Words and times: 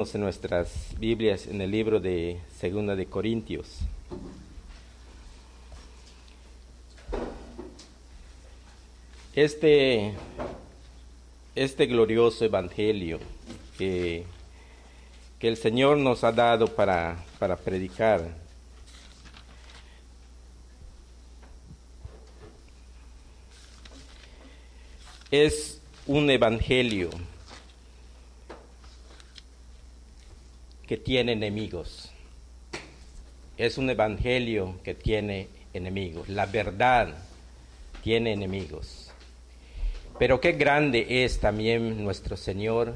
en 0.00 0.22
nuestras 0.22 0.94
Biblias 0.98 1.46
en 1.46 1.60
el 1.60 1.70
libro 1.70 2.00
de 2.00 2.40
Segunda 2.58 2.96
de 2.96 3.04
Corintios. 3.04 3.80
Este, 9.34 10.14
este 11.54 11.84
glorioso 11.84 12.46
evangelio 12.46 13.20
que, 13.76 14.24
que 15.38 15.48
el 15.48 15.58
Señor 15.58 15.98
nos 15.98 16.24
ha 16.24 16.32
dado 16.32 16.66
para, 16.68 17.22
para 17.38 17.56
predicar 17.56 18.26
es 25.30 25.82
un 26.06 26.30
evangelio 26.30 27.10
que 30.90 30.96
tiene 30.96 31.30
enemigos. 31.30 32.10
Es 33.56 33.78
un 33.78 33.88
evangelio 33.90 34.74
que 34.82 34.92
tiene 34.92 35.46
enemigos. 35.72 36.28
La 36.28 36.46
verdad 36.46 37.14
tiene 38.02 38.32
enemigos. 38.32 39.12
Pero 40.18 40.40
qué 40.40 40.50
grande 40.50 41.22
es 41.24 41.38
también 41.38 42.02
nuestro 42.02 42.36
Señor 42.36 42.94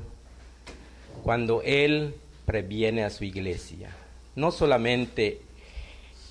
cuando 1.22 1.62
Él 1.62 2.16
previene 2.46 3.04
a 3.04 3.10
su 3.10 3.22
iglesia. 3.22 3.94
No 4.34 4.50
solamente 4.50 5.38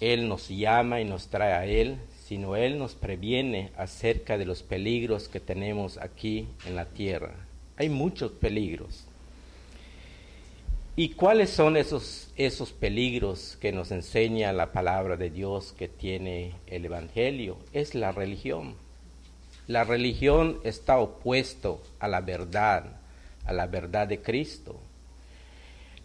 Él 0.01 0.27
nos 0.27 0.49
llama 0.49 0.99
y 0.99 1.05
nos 1.05 1.27
trae 1.27 1.53
a 1.53 1.65
Él, 1.65 1.95
sino 2.27 2.57
Él 2.57 2.77
nos 2.77 2.93
previene 2.93 3.71
acerca 3.77 4.37
de 4.37 4.45
los 4.45 4.63
peligros 4.63 5.29
que 5.29 5.39
tenemos 5.39 5.97
aquí 5.97 6.45
en 6.65 6.75
la 6.75 6.87
tierra. 6.87 7.35
Hay 7.77 7.87
muchos 7.87 8.33
peligros. 8.33 9.05
¿Y 10.95 11.09
cuáles 11.09 11.49
son 11.49 11.75
esos, 11.75 12.31
esos 12.35 12.71
peligros 12.71 13.57
que 13.59 13.71
nos 13.71 13.89
enseña 13.91 14.53
la 14.53 14.71
palabra 14.71 15.17
de 15.17 15.31
Dios 15.31 15.73
que 15.75 15.87
tiene 15.87 16.53
el 16.67 16.85
Evangelio? 16.85 17.57
Es 17.73 17.95
la 17.95 18.11
religión. 18.11 18.75
La 19.65 19.85
religión 19.85 20.59
está 20.63 20.99
opuesto 20.99 21.81
a 21.99 22.07
la 22.07 22.21
verdad, 22.21 22.97
a 23.43 23.53
la 23.53 23.65
verdad 23.65 24.07
de 24.07 24.21
Cristo. 24.21 24.79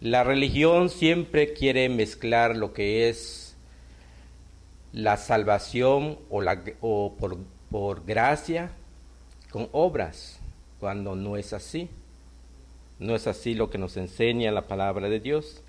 La 0.01 0.23
religión 0.23 0.89
siempre 0.89 1.53
quiere 1.53 1.87
mezclar 1.87 2.57
lo 2.57 2.73
que 2.73 3.09
es 3.09 3.55
la 4.91 5.17
salvación 5.17 6.17
o, 6.31 6.41
la, 6.41 6.63
o 6.81 7.13
por, 7.19 7.37
por 7.69 8.05
gracia 8.07 8.71
con 9.51 9.69
obras, 9.71 10.39
cuando 10.79 11.15
no 11.15 11.37
es 11.37 11.53
así. 11.53 11.89
No 12.99 13.15
es 13.15 13.27
así 13.27 13.53
lo 13.53 13.69
que 13.69 13.77
nos 13.77 13.95
enseña 13.95 14.51
la 14.51 14.67
palabra 14.67 15.07
de 15.07 15.21
Dios. 15.21 15.61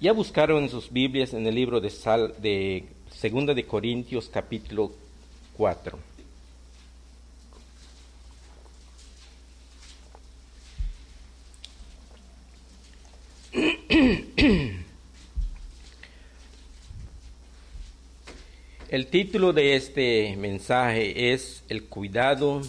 Ya 0.00 0.12
buscaron 0.12 0.64
en 0.64 0.68
sus 0.68 0.90
Biblias 0.92 1.34
en 1.34 1.46
el 1.46 1.54
libro 1.54 1.80
de, 1.80 1.90
Sal, 1.90 2.34
de 2.38 2.84
Segunda 3.14 3.54
de 3.54 3.64
Corintios 3.64 4.28
capítulo 4.28 4.92
4. 5.56 5.98
El 18.88 19.06
título 19.06 19.52
de 19.52 19.76
este 19.76 20.34
mensaje 20.36 21.32
es 21.32 21.62
El 21.68 21.84
cuidado 21.84 22.62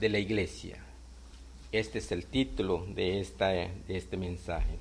de 0.00 0.08
la 0.08 0.18
iglesia. 0.18 0.85
Este 1.72 1.98
es 1.98 2.12
el 2.12 2.26
título 2.26 2.86
de, 2.94 3.18
esta, 3.18 3.48
de 3.48 3.70
este 3.88 4.16
mensaje. 4.16 4.78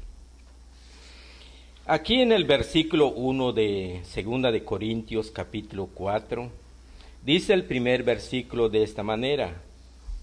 Aquí 1.88 2.22
en 2.22 2.32
el 2.32 2.46
versículo 2.46 3.08
1 3.10 3.54
de 3.54 4.02
Segunda 4.04 4.52
de 4.52 4.64
Corintios 4.64 5.32
capítulo 5.32 5.90
4, 5.94 6.50
dice 7.24 7.54
el 7.54 7.66
primer 7.66 8.04
versículo 8.04 8.70
de 8.70 8.84
esta 8.84 9.02
manera, 9.02 9.62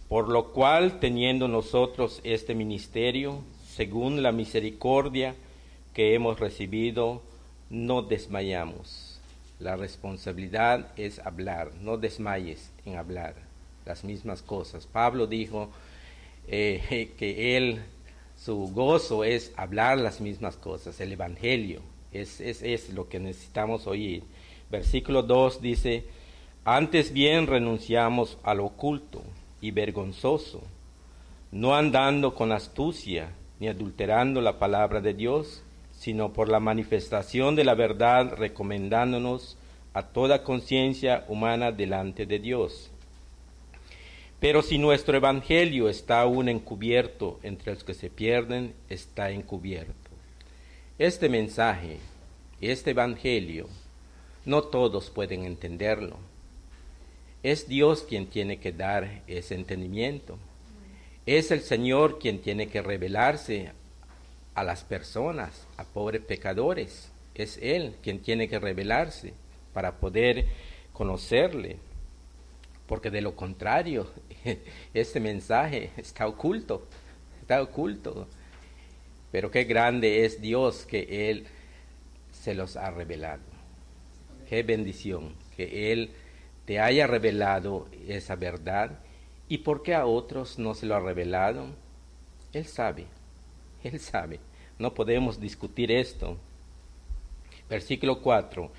por 0.09 0.29
lo 0.29 0.53
cual 0.53 1.01
teniendo 1.01 1.49
nosotros 1.49 2.21
este 2.23 2.55
ministerio, 2.55 3.41
según 3.69 4.23
la 4.23 4.31
misericordia 4.31 5.35
que 5.95 6.15
hemos 6.15 6.39
recibido, 6.39 7.23
no 7.71 8.03
desmayamos. 8.03 9.21
La 9.59 9.75
responsabilidad 9.75 10.93
es 10.97 11.19
hablar, 11.19 11.73
no 11.81 11.97
desmayes 11.97 12.71
en 12.87 12.97
hablar 12.97 13.35
las 13.85 14.05
mismas 14.05 14.43
cosas. 14.43 14.87
Pablo 14.87 15.27
dijo, 15.27 15.71
eh, 16.49 17.13
que 17.19 17.57
él, 17.57 17.83
su 18.37 18.69
gozo 18.73 19.25
es 19.25 19.53
hablar 19.57 19.99
las 19.99 20.21
mismas 20.21 20.57
cosas, 20.57 21.01
el 21.01 21.13
Evangelio, 21.13 21.81
es, 22.13 22.41
es, 22.41 22.63
es 22.63 22.91
lo 22.91 23.09
que 23.09 23.19
necesitamos 23.19 23.87
oír. 23.87 24.23
Versículo 24.71 25.23
2 25.23 25.61
dice, 25.61 26.05
antes 26.65 27.13
bien 27.13 27.49
renunciamos 27.49 28.39
al 28.45 28.61
oculto 28.61 29.23
y 29.61 29.73
vergonzoso, 29.73 30.63
no 31.51 31.75
andando 31.75 32.35
con 32.35 32.53
astucia 32.53 33.33
ni 33.59 33.67
adulterando 33.67 34.41
la 34.41 34.59
palabra 34.59 35.01
de 35.01 35.13
Dios, 35.13 35.65
sino 35.91 36.33
por 36.33 36.49
la 36.49 36.61
manifestación 36.61 37.57
de 37.57 37.65
la 37.65 37.75
verdad 37.75 38.35
recomendándonos 38.37 39.57
a 39.93 40.05
toda 40.05 40.45
conciencia 40.45 41.25
humana 41.29 41.73
delante 41.73 42.27
de 42.27 42.39
Dios. 42.39 42.92
Pero 44.43 44.61
si 44.63 44.77
nuestro 44.77 45.17
evangelio 45.17 45.89
está 45.89 46.21
aún 46.21 46.49
encubierto 46.49 47.39
entre 47.45 47.75
los 47.75 47.85
que 47.85 47.95
se 47.95 48.11
pierden, 48.11 48.75
está 48.89 49.31
encubierto. 49.31 50.11
Este 50.99 51.29
mensaje, 51.29 52.01
este 52.61 52.91
evangelio, 52.91 53.69
no 54.45 54.63
todos 54.63 55.11
pueden 55.11 55.45
entenderlo. 55.45 56.17
Es 57.45 57.69
Dios 57.69 58.03
quien 58.03 58.27
tiene 58.27 58.59
que 58.59 58.73
dar 58.73 59.23
ese 59.29 59.55
entendimiento. 59.55 60.37
Es 61.25 61.53
el 61.53 61.61
Señor 61.61 62.19
quien 62.19 62.43
tiene 62.43 62.67
que 62.67 62.83
revelarse 62.83 63.71
a 64.57 64.65
las 64.65 64.83
personas, 64.83 65.69
a 65.77 65.85
pobres 65.85 66.21
pecadores. 66.21 67.13
Es 67.37 67.61
Él 67.63 67.95
quien 68.03 68.19
tiene 68.19 68.49
que 68.49 68.59
revelarse 68.59 69.35
para 69.73 70.01
poder 70.01 70.47
conocerle 70.93 71.77
porque 72.93 73.11
de 73.11 73.23
lo 73.23 73.35
contrario, 73.35 74.11
este 74.95 75.21
mensaje 75.21 75.91
está 75.97 76.27
oculto, 76.27 76.87
está 77.41 77.63
oculto. 77.63 78.27
Pero 79.31 79.51
qué 79.51 79.65
grande 79.65 80.25
es 80.25 80.41
Dios 80.41 80.87
que 80.87 81.31
Él 81.31 81.47
se 82.31 82.55
los 82.55 82.77
ha 82.77 82.91
revelado. 82.91 83.43
Qué 84.49 84.63
bendición 84.63 85.35
que 85.57 85.93
Él 85.93 86.11
te 86.67 86.81
haya 86.81 87.07
revelado 87.07 87.89
esa 88.07 88.37
verdad. 88.37 88.99
¿Y 89.49 89.59
por 89.59 89.83
qué 89.83 89.95
a 89.95 90.07
otros 90.07 90.59
no 90.59 90.75
se 90.75 90.87
lo 90.87 90.95
ha 90.95 91.01
revelado? 91.01 91.67
Él 92.53 92.67
sabe, 92.67 93.07
Él 93.83 93.99
sabe. 94.01 94.41
No 94.79 94.95
podemos 94.95 95.41
discutir 95.41 95.91
esto. 95.91 96.37
Versículo 97.69 98.21
4 98.21 98.71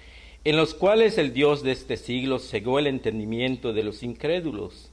en 0.45 0.57
los 0.57 0.73
cuales 0.73 1.17
el 1.17 1.33
Dios 1.33 1.63
de 1.63 1.71
este 1.71 1.95
siglo 1.95 2.37
cegó 2.37 2.77
el 2.77 2.87
entendimiento 2.87 3.71
de 3.71 3.83
los 3.83 4.03
incrédulos, 4.03 4.91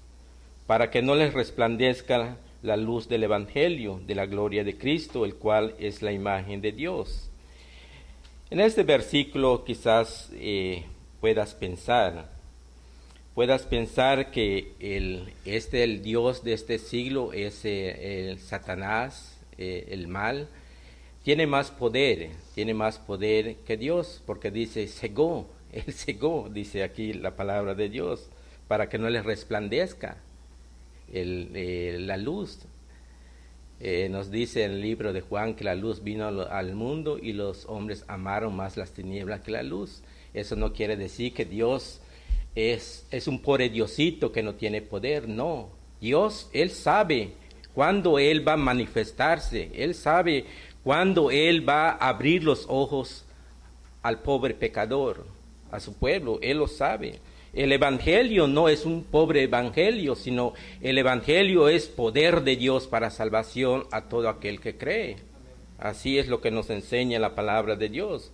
para 0.71 0.89
que 0.89 1.03
no 1.03 1.17
les 1.17 1.35
resplandezca 1.35 2.37
la 2.63 2.77
luz 2.77 3.09
del 3.09 3.25
Evangelio, 3.25 4.01
de 4.07 4.15
la 4.15 4.27
gloria 4.27 4.63
de 4.63 4.79
Cristo, 4.79 5.25
el 5.25 5.35
cual 5.35 5.75
es 5.81 6.01
la 6.01 6.13
imagen 6.13 6.61
de 6.61 6.71
Dios. 6.71 7.29
En 8.51 8.61
este 8.61 8.85
versículo 8.85 9.65
quizás 9.65 10.31
eh, 10.35 10.85
puedas 11.21 11.57
pensar, 11.57 12.31
puedas 13.35 13.65
pensar 13.65 14.31
que 14.31 14.75
el, 14.79 15.33
este 15.45 15.83
el 15.83 16.05
Dios 16.05 16.45
de 16.45 16.53
este 16.53 16.79
siglo 16.79 17.33
es 17.33 17.65
eh, 17.65 18.29
el 18.31 18.39
Satanás, 18.39 19.41
eh, 19.59 19.89
el 19.91 20.07
mal, 20.07 20.47
tiene 21.25 21.49
más 21.49 21.73
poder, 21.73 22.31
tiene 22.55 22.75
más 22.75 23.01
poder 23.01 23.57
que 23.67 23.77
Dios, 23.77 24.23
porque 24.25 24.53
dice, 24.53 24.87
cegó, 24.87 25.49
él 25.73 25.93
cegó, 25.93 26.49
dice 26.49 26.85
aquí 26.85 27.13
la 27.13 27.35
palabra 27.35 27.75
de 27.75 27.89
Dios, 27.89 28.31
para 28.69 28.89
que 28.89 28.99
no 28.99 29.11
les 29.11 29.25
resplandezca 29.25 30.19
eh, 31.13 31.97
la 32.01 32.17
luz. 32.17 32.61
Eh, 33.83 34.09
nos 34.11 34.31
dice 34.31 34.65
en 34.65 34.73
el 34.73 34.83
libro 34.83 35.13
de 35.13 35.23
Juan 35.23 35.55
que 35.55 35.65
la 35.65 35.75
luz 35.75 36.03
vino 36.03 36.27
al 36.27 36.75
mundo 36.75 37.19
y 37.19 37.33
los 37.33 37.65
hombres 37.67 38.05
amaron 38.09 38.55
más 38.55 38.77
las 38.77 38.93
tinieblas 38.93 39.41
que 39.41 39.51
la 39.51 39.63
luz. 39.63 40.03
Eso 40.35 40.55
no 40.55 40.73
quiere 40.73 40.97
decir 40.97 41.33
que 41.33 41.45
Dios 41.45 42.01
es, 42.55 43.07
es 43.11 43.27
un 43.27 43.41
pobre 43.41 43.71
Diosito 43.71 44.33
que 44.33 44.43
no 44.43 44.55
tiene 44.55 44.83
poder, 44.83 45.29
no. 45.29 45.71
Dios, 46.01 46.51
Él 46.53 46.71
sabe 46.71 47.33
cuándo 47.75 48.19
Él 48.19 48.47
va 48.47 48.55
a 48.55 48.59
manifestarse, 48.59 49.71
Él 49.75 49.95
sabe 49.95 50.45
cuando 50.83 51.31
Él 51.31 51.67
va 51.69 51.91
a 51.91 52.09
abrir 52.09 52.45
los 52.45 52.67
ojos 52.69 53.25
al 54.03 54.21
pobre 54.21 54.55
pecador, 54.55 55.27
a 55.71 55.81
su 55.81 55.95
pueblo, 55.95 56.39
Él 56.43 56.59
lo 56.59 56.69
sabe. 56.69 57.21
El 57.53 57.73
Evangelio 57.73 58.47
no 58.47 58.69
es 58.69 58.87
un 58.87 59.03
pobre 59.03 59.43
Evangelio, 59.43 60.15
sino 60.15 60.53
el 60.81 60.99
Evangelio 60.99 61.69
es 61.69 61.89
poder 61.89 62.43
de 62.43 62.57
Dios 62.57 62.87
para 62.87 63.11
salvación 63.11 63.87
a 63.91 64.03
todo 64.03 64.29
aquel 64.29 64.61
que 64.61 64.77
cree. 64.77 65.17
Así 65.79 66.19
es 66.19 66.29
lo 66.29 66.41
que 66.41 66.51
nos 66.51 66.71
enseña 66.71 67.19
la 67.19 67.35
palabra 67.35 67.75
de 67.75 67.89
Dios. 67.89 68.31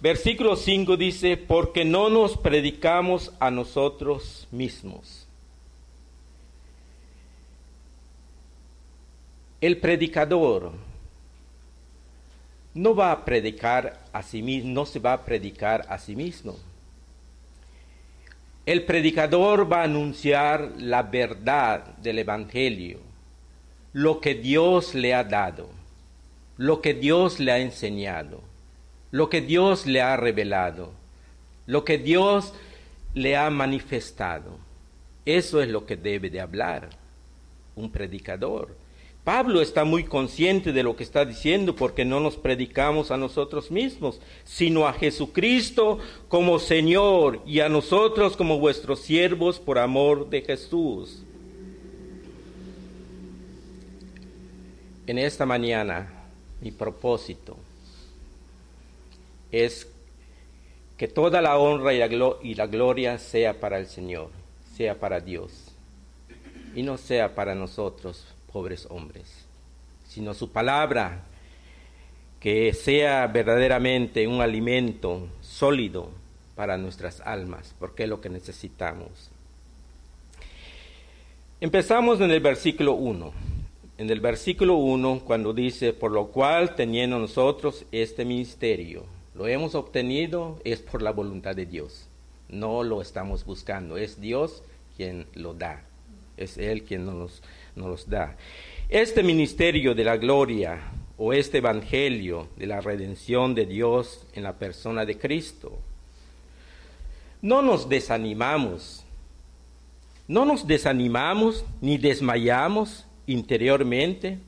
Versículo 0.00 0.54
5 0.54 0.96
dice, 0.96 1.36
porque 1.36 1.84
no 1.84 2.08
nos 2.08 2.36
predicamos 2.36 3.32
a 3.40 3.50
nosotros 3.50 4.46
mismos. 4.52 5.26
El 9.60 9.78
predicador 9.78 10.70
no 12.74 12.94
va 12.94 13.10
a 13.10 13.24
predicar 13.24 14.04
a 14.12 14.22
sí 14.22 14.40
mismo, 14.40 14.70
no 14.70 14.86
se 14.86 15.00
va 15.00 15.14
a 15.14 15.24
predicar 15.24 15.84
a 15.88 15.98
sí 15.98 16.14
mismo. 16.14 16.56
El 18.68 18.84
predicador 18.84 19.72
va 19.72 19.80
a 19.80 19.84
anunciar 19.84 20.72
la 20.76 21.02
verdad 21.02 21.96
del 22.02 22.18
Evangelio, 22.18 22.98
lo 23.94 24.20
que 24.20 24.34
Dios 24.34 24.94
le 24.94 25.14
ha 25.14 25.24
dado, 25.24 25.70
lo 26.58 26.82
que 26.82 26.92
Dios 26.92 27.40
le 27.40 27.52
ha 27.52 27.60
enseñado, 27.60 28.42
lo 29.10 29.30
que 29.30 29.40
Dios 29.40 29.86
le 29.86 30.02
ha 30.02 30.18
revelado, 30.18 30.92
lo 31.64 31.86
que 31.86 31.96
Dios 31.96 32.52
le 33.14 33.38
ha 33.38 33.48
manifestado. 33.48 34.58
Eso 35.24 35.62
es 35.62 35.70
lo 35.70 35.86
que 35.86 35.96
debe 35.96 36.28
de 36.28 36.42
hablar 36.42 36.90
un 37.74 37.90
predicador. 37.90 38.76
Pablo 39.28 39.60
está 39.60 39.84
muy 39.84 40.04
consciente 40.04 40.72
de 40.72 40.82
lo 40.82 40.96
que 40.96 41.02
está 41.02 41.26
diciendo 41.26 41.76
porque 41.76 42.06
no 42.06 42.18
nos 42.18 42.38
predicamos 42.38 43.10
a 43.10 43.18
nosotros 43.18 43.70
mismos, 43.70 44.22
sino 44.44 44.88
a 44.88 44.94
Jesucristo 44.94 45.98
como 46.28 46.58
Señor 46.58 47.42
y 47.44 47.60
a 47.60 47.68
nosotros 47.68 48.38
como 48.38 48.58
vuestros 48.58 49.00
siervos 49.00 49.60
por 49.60 49.78
amor 49.78 50.30
de 50.30 50.40
Jesús. 50.40 51.24
En 55.06 55.18
esta 55.18 55.44
mañana 55.44 56.10
mi 56.62 56.70
propósito 56.70 57.54
es 59.52 59.86
que 60.96 61.06
toda 61.06 61.42
la 61.42 61.58
honra 61.58 61.92
y 61.92 61.98
la, 61.98 62.36
y 62.42 62.54
la 62.54 62.66
gloria 62.66 63.18
sea 63.18 63.60
para 63.60 63.78
el 63.78 63.88
Señor, 63.88 64.30
sea 64.74 64.98
para 64.98 65.20
Dios 65.20 65.52
y 66.74 66.82
no 66.82 66.96
sea 66.96 67.34
para 67.34 67.54
nosotros 67.54 68.24
pobres 68.52 68.86
hombres, 68.90 69.46
sino 70.06 70.34
su 70.34 70.50
palabra, 70.50 71.24
que 72.40 72.72
sea 72.72 73.26
verdaderamente 73.26 74.26
un 74.26 74.40
alimento 74.40 75.28
sólido 75.40 76.10
para 76.54 76.78
nuestras 76.78 77.20
almas, 77.20 77.74
porque 77.78 78.04
es 78.04 78.08
lo 78.08 78.20
que 78.20 78.28
necesitamos. 78.28 79.30
Empezamos 81.60 82.20
en 82.20 82.30
el 82.30 82.40
versículo 82.40 82.94
1. 82.94 83.32
En 83.98 84.10
el 84.10 84.20
versículo 84.20 84.76
1, 84.76 85.22
cuando 85.24 85.52
dice, 85.52 85.92
por 85.92 86.12
lo 86.12 86.28
cual 86.28 86.76
teniendo 86.76 87.18
nosotros 87.18 87.84
este 87.90 88.24
ministerio, 88.24 89.04
lo 89.34 89.48
hemos 89.48 89.74
obtenido 89.74 90.60
es 90.64 90.80
por 90.80 91.02
la 91.02 91.10
voluntad 91.10 91.56
de 91.56 91.66
Dios. 91.66 92.08
No 92.48 92.84
lo 92.84 93.02
estamos 93.02 93.44
buscando, 93.44 93.96
es 93.96 94.20
Dios 94.20 94.62
quien 94.96 95.26
lo 95.34 95.54
da. 95.54 95.84
Es 96.36 96.58
Él 96.58 96.84
quien 96.84 97.06
nos, 97.06 97.42
nos 97.78 98.08
da. 98.08 98.36
Este 98.88 99.22
ministerio 99.22 99.94
de 99.94 100.04
la 100.04 100.16
gloria 100.16 100.80
o 101.16 101.32
este 101.32 101.58
evangelio 101.58 102.48
de 102.56 102.66
la 102.66 102.80
redención 102.80 103.54
de 103.54 103.66
Dios 103.66 104.26
en 104.34 104.42
la 104.42 104.54
persona 104.54 105.04
de 105.04 105.18
Cristo, 105.18 105.78
no 107.42 107.62
nos 107.62 107.88
desanimamos, 107.88 109.04
no 110.26 110.44
nos 110.44 110.66
desanimamos 110.66 111.64
ni 111.80 111.98
desmayamos 111.98 113.06
interiormente 113.26 114.38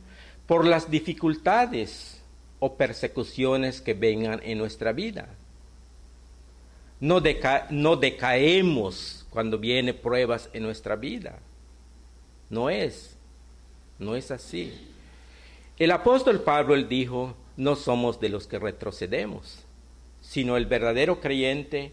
por 0.47 0.67
las 0.67 0.91
dificultades 0.91 2.21
o 2.59 2.75
persecuciones 2.75 3.81
que 3.81 3.95
vengan 3.95 4.41
en 4.45 4.59
nuestra 4.59 4.93
vida. 4.93 5.29
No, 7.01 7.23
no 7.71 7.97
decaemos 7.97 9.27
cuando 9.31 9.59
vienen 9.59 9.97
pruebas 9.97 10.51
en 10.53 10.63
nuestra 10.63 10.97
vida. 10.97 11.39
No 12.51 12.69
es, 12.69 13.10
no 14.01 14.17
es 14.17 14.31
así. 14.31 14.73
El 15.79 15.93
apóstol 15.93 16.41
Pablo 16.41 16.75
él 16.75 16.89
dijo, 16.89 17.37
no 17.57 17.77
somos 17.77 18.21
de 18.21 18.31
los 18.31 18.47
que 18.47 18.59
retrocedemos, 18.59 19.65
sino 20.21 20.57
el 20.57 20.67
verdadero 20.67 21.21
creyente 21.21 21.93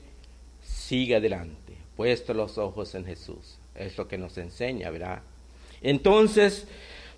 sigue 0.61 1.15
adelante, 1.15 1.77
puesto 1.95 2.33
los 2.33 2.57
ojos 2.57 2.95
en 2.95 3.05
Jesús. 3.05 3.59
Es 3.75 3.97
lo 3.97 4.07
que 4.07 4.17
nos 4.17 4.37
enseña, 4.37 4.89
¿verdad? 4.89 5.21
Entonces, 5.81 6.67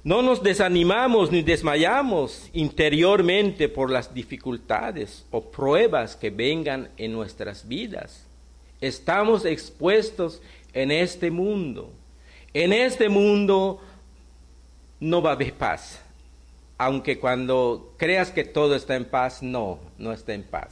no 0.03 0.21
nos 0.21 0.43
desanimamos 0.43 1.31
ni 1.31 1.41
desmayamos 1.41 2.49
interiormente 2.53 3.69
por 3.69 3.89
las 3.89 4.13
dificultades 4.13 5.25
o 5.31 5.49
pruebas 5.49 6.15
que 6.15 6.29
vengan 6.29 6.89
en 6.97 7.13
nuestras 7.13 7.67
vidas. 7.67 8.25
Estamos 8.81 9.45
expuestos 9.45 10.41
en 10.73 10.91
este 10.91 11.31
mundo 11.31 11.91
en 12.53 12.73
este 12.73 13.09
mundo 13.09 13.81
no 14.99 15.21
va 15.21 15.31
a 15.31 15.33
haber 15.33 15.53
paz, 15.53 15.99
aunque 16.77 17.19
cuando 17.19 17.93
creas 17.97 18.31
que 18.31 18.43
todo 18.43 18.75
está 18.75 18.95
en 18.95 19.05
paz, 19.05 19.41
no, 19.41 19.79
no 19.97 20.11
está 20.11 20.33
en 20.33 20.43
paz. 20.43 20.69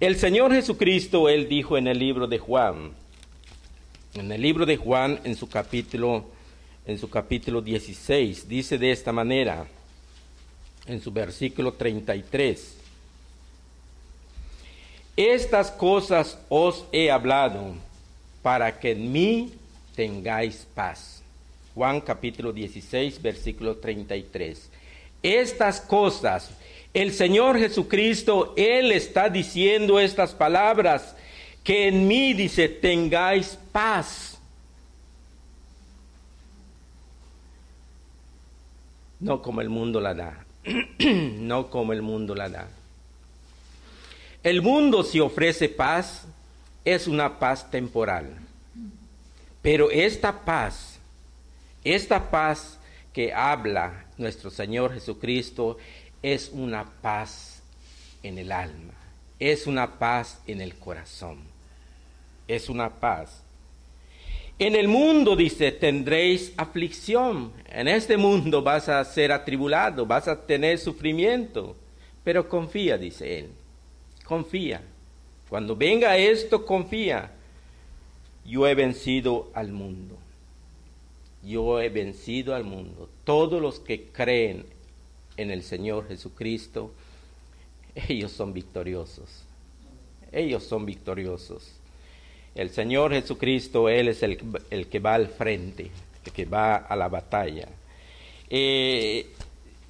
El 0.00 0.16
Señor 0.16 0.52
Jesucristo, 0.52 1.28
Él 1.28 1.48
dijo 1.48 1.76
en 1.76 1.88
el 1.88 1.98
libro 1.98 2.26
de 2.26 2.38
Juan, 2.38 2.92
en 4.14 4.32
el 4.32 4.40
libro 4.40 4.64
de 4.64 4.76
Juan, 4.76 5.20
en 5.24 5.36
su 5.36 5.48
capítulo, 5.48 6.24
en 6.86 6.98
su 6.98 7.10
capítulo 7.10 7.60
16, 7.60 8.48
dice 8.48 8.78
de 8.78 8.92
esta 8.92 9.12
manera, 9.12 9.66
en 10.86 11.00
su 11.00 11.10
versículo 11.12 11.72
33, 11.72 12.76
estas 15.16 15.72
cosas 15.72 16.38
os 16.48 16.84
he 16.92 17.10
hablado 17.10 17.74
para 18.40 18.78
que 18.78 18.92
en 18.92 19.10
mí 19.10 19.52
tengáis 19.96 20.66
paz. 20.74 21.17
Juan 21.78 22.00
capítulo 22.00 22.52
16, 22.52 23.22
versículo 23.22 23.76
33. 23.76 24.68
Estas 25.22 25.80
cosas, 25.80 26.50
el 26.92 27.12
Señor 27.12 27.56
Jesucristo, 27.56 28.52
Él 28.56 28.90
está 28.90 29.28
diciendo 29.28 30.00
estas 30.00 30.34
palabras, 30.34 31.14
que 31.62 31.86
en 31.86 32.08
mí 32.08 32.34
dice, 32.34 32.68
tengáis 32.68 33.56
paz. 33.70 34.40
No 39.20 39.40
como 39.40 39.60
el 39.60 39.68
mundo 39.68 40.00
la 40.00 40.14
da, 40.14 40.44
no 40.98 41.70
como 41.70 41.92
el 41.92 42.02
mundo 42.02 42.34
la 42.34 42.48
da. 42.48 42.68
El 44.42 44.62
mundo 44.62 45.04
si 45.04 45.20
ofrece 45.20 45.68
paz, 45.68 46.26
es 46.84 47.06
una 47.06 47.38
paz 47.38 47.70
temporal 47.70 48.48
pero 49.62 49.90
esta 49.90 50.44
paz, 50.44 50.97
esta 51.94 52.30
paz 52.30 52.78
que 53.12 53.32
habla 53.32 54.06
nuestro 54.16 54.50
Señor 54.50 54.92
Jesucristo 54.94 55.78
es 56.22 56.50
una 56.52 56.84
paz 57.02 57.62
en 58.22 58.38
el 58.38 58.52
alma, 58.52 58.94
es 59.38 59.66
una 59.66 59.98
paz 59.98 60.40
en 60.46 60.60
el 60.60 60.74
corazón, 60.76 61.38
es 62.46 62.68
una 62.68 62.90
paz. 62.90 63.42
En 64.58 64.74
el 64.74 64.88
mundo, 64.88 65.36
dice, 65.36 65.70
tendréis 65.70 66.52
aflicción. 66.56 67.52
En 67.70 67.86
este 67.86 68.16
mundo 68.16 68.60
vas 68.60 68.88
a 68.88 69.04
ser 69.04 69.30
atribulado, 69.30 70.04
vas 70.04 70.26
a 70.26 70.46
tener 70.46 70.78
sufrimiento. 70.78 71.76
Pero 72.24 72.48
confía, 72.48 72.98
dice 72.98 73.38
él. 73.38 73.50
Confía. 74.24 74.82
Cuando 75.48 75.76
venga 75.76 76.16
esto, 76.16 76.66
confía 76.66 77.30
yo 78.48 78.66
he 78.66 78.74
vencido 78.74 79.50
al 79.54 79.72
mundo. 79.72 80.16
Yo 81.42 81.80
he 81.80 81.88
vencido 81.88 82.54
al 82.54 82.64
mundo. 82.64 83.08
Todos 83.24 83.60
los 83.60 83.80
que 83.80 84.06
creen 84.06 84.64
en 85.36 85.50
el 85.50 85.62
Señor 85.62 86.08
Jesucristo, 86.08 86.92
ellos 87.94 88.32
son 88.32 88.52
victoriosos. 88.52 89.44
Ellos 90.32 90.64
son 90.64 90.84
victoriosos. 90.84 91.72
El 92.54 92.70
Señor 92.70 93.12
Jesucristo, 93.12 93.88
Él 93.88 94.08
es 94.08 94.22
el, 94.22 94.36
que 94.88 94.98
va 94.98 95.14
al 95.14 95.28
frente, 95.28 95.90
el 96.24 96.32
que 96.32 96.44
va 96.44 96.76
a 96.76 96.96
la 96.96 97.08
batalla. 97.08 97.68
Eh, 98.50 99.26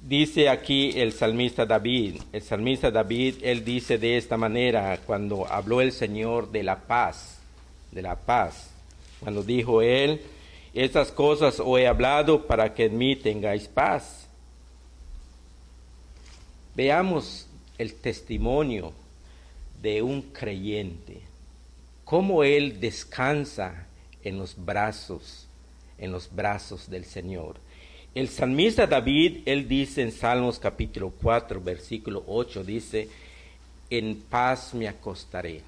dice 0.01 0.49
aquí 0.49 0.91
el 0.95 1.13
salmista 1.13 1.65
David, 1.65 2.21
el 2.31 2.41
salmista 2.41 2.91
David, 2.91 3.35
él 3.41 3.63
dice 3.63 3.97
de 3.97 4.17
esta 4.17 4.37
manera 4.37 4.99
cuando 5.05 5.47
habló 5.47 5.81
el 5.81 5.91
Señor 5.91 6.51
de 6.51 6.63
la 6.63 6.79
paz 6.79 7.39
de 7.91 8.01
la 8.01 8.15
paz. 8.15 8.69
Cuando 9.19 9.43
dijo 9.43 9.81
él, 9.81 10.21
estas 10.73 11.11
cosas 11.11 11.59
os 11.59 11.79
he 11.79 11.87
hablado 11.87 12.45
para 12.45 12.73
que 12.73 12.85
en 12.85 12.97
mí 12.97 13.15
tengáis 13.15 13.67
paz. 13.67 14.27
Veamos 16.75 17.47
el 17.77 17.93
testimonio 17.95 18.93
de 19.81 20.01
un 20.01 20.21
creyente, 20.21 21.21
cómo 22.05 22.43
él 22.43 22.79
descansa 22.79 23.87
en 24.23 24.37
los 24.37 24.55
brazos, 24.57 25.47
en 25.97 26.11
los 26.11 26.33
brazos 26.33 26.89
del 26.89 27.05
Señor. 27.05 27.55
El 28.15 28.27
salmista 28.27 28.87
David, 28.87 29.41
él 29.45 29.67
dice 29.67 30.01
en 30.01 30.11
Salmos 30.11 30.59
capítulo 30.59 31.13
4, 31.21 31.61
versículo 31.61 32.23
8, 32.27 32.63
dice, 32.63 33.07
en 33.89 34.15
paz 34.21 34.73
me 34.73 34.87
acostaré. 34.87 35.61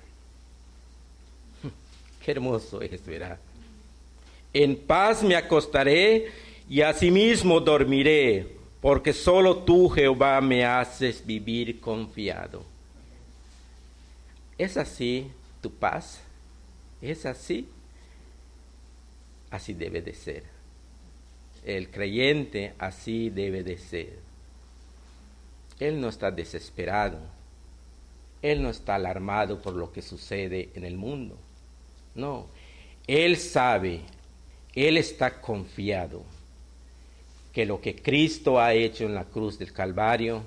Qué 2.25 2.31
hermoso 2.31 2.81
es, 2.81 3.05
¿verdad? 3.05 3.37
En 4.53 4.75
paz 4.75 5.23
me 5.23 5.35
acostaré 5.35 6.31
y 6.69 6.81
asimismo 6.81 7.59
dormiré, 7.59 8.55
porque 8.81 9.13
solo 9.13 9.59
tú, 9.59 9.89
Jehová, 9.89 10.39
me 10.41 10.65
haces 10.65 11.25
vivir 11.25 11.79
confiado. 11.79 12.63
¿Es 14.57 14.77
así 14.77 15.31
tu 15.61 15.71
paz? 15.71 16.21
¿Es 17.01 17.25
así? 17.25 17.67
Así 19.49 19.73
debe 19.73 20.01
de 20.01 20.13
ser. 20.13 20.43
El 21.65 21.89
creyente 21.89 22.73
así 22.79 23.29
debe 23.29 23.63
de 23.63 23.77
ser. 23.77 24.19
Él 25.79 25.99
no 25.99 26.09
está 26.09 26.31
desesperado. 26.31 27.19
Él 28.41 28.61
no 28.63 28.69
está 28.69 28.95
alarmado 28.95 29.61
por 29.61 29.73
lo 29.73 29.91
que 29.91 30.01
sucede 30.01 30.69
en 30.75 30.85
el 30.85 30.95
mundo. 30.95 31.37
No, 32.15 32.47
Él 33.07 33.37
sabe, 33.37 34.01
Él 34.73 34.97
está 34.97 35.41
confiado 35.41 36.23
que 37.51 37.65
lo 37.65 37.81
que 37.81 37.95
Cristo 37.95 38.59
ha 38.59 38.73
hecho 38.73 39.05
en 39.05 39.13
la 39.13 39.25
cruz 39.25 39.59
del 39.59 39.73
Calvario 39.73 40.43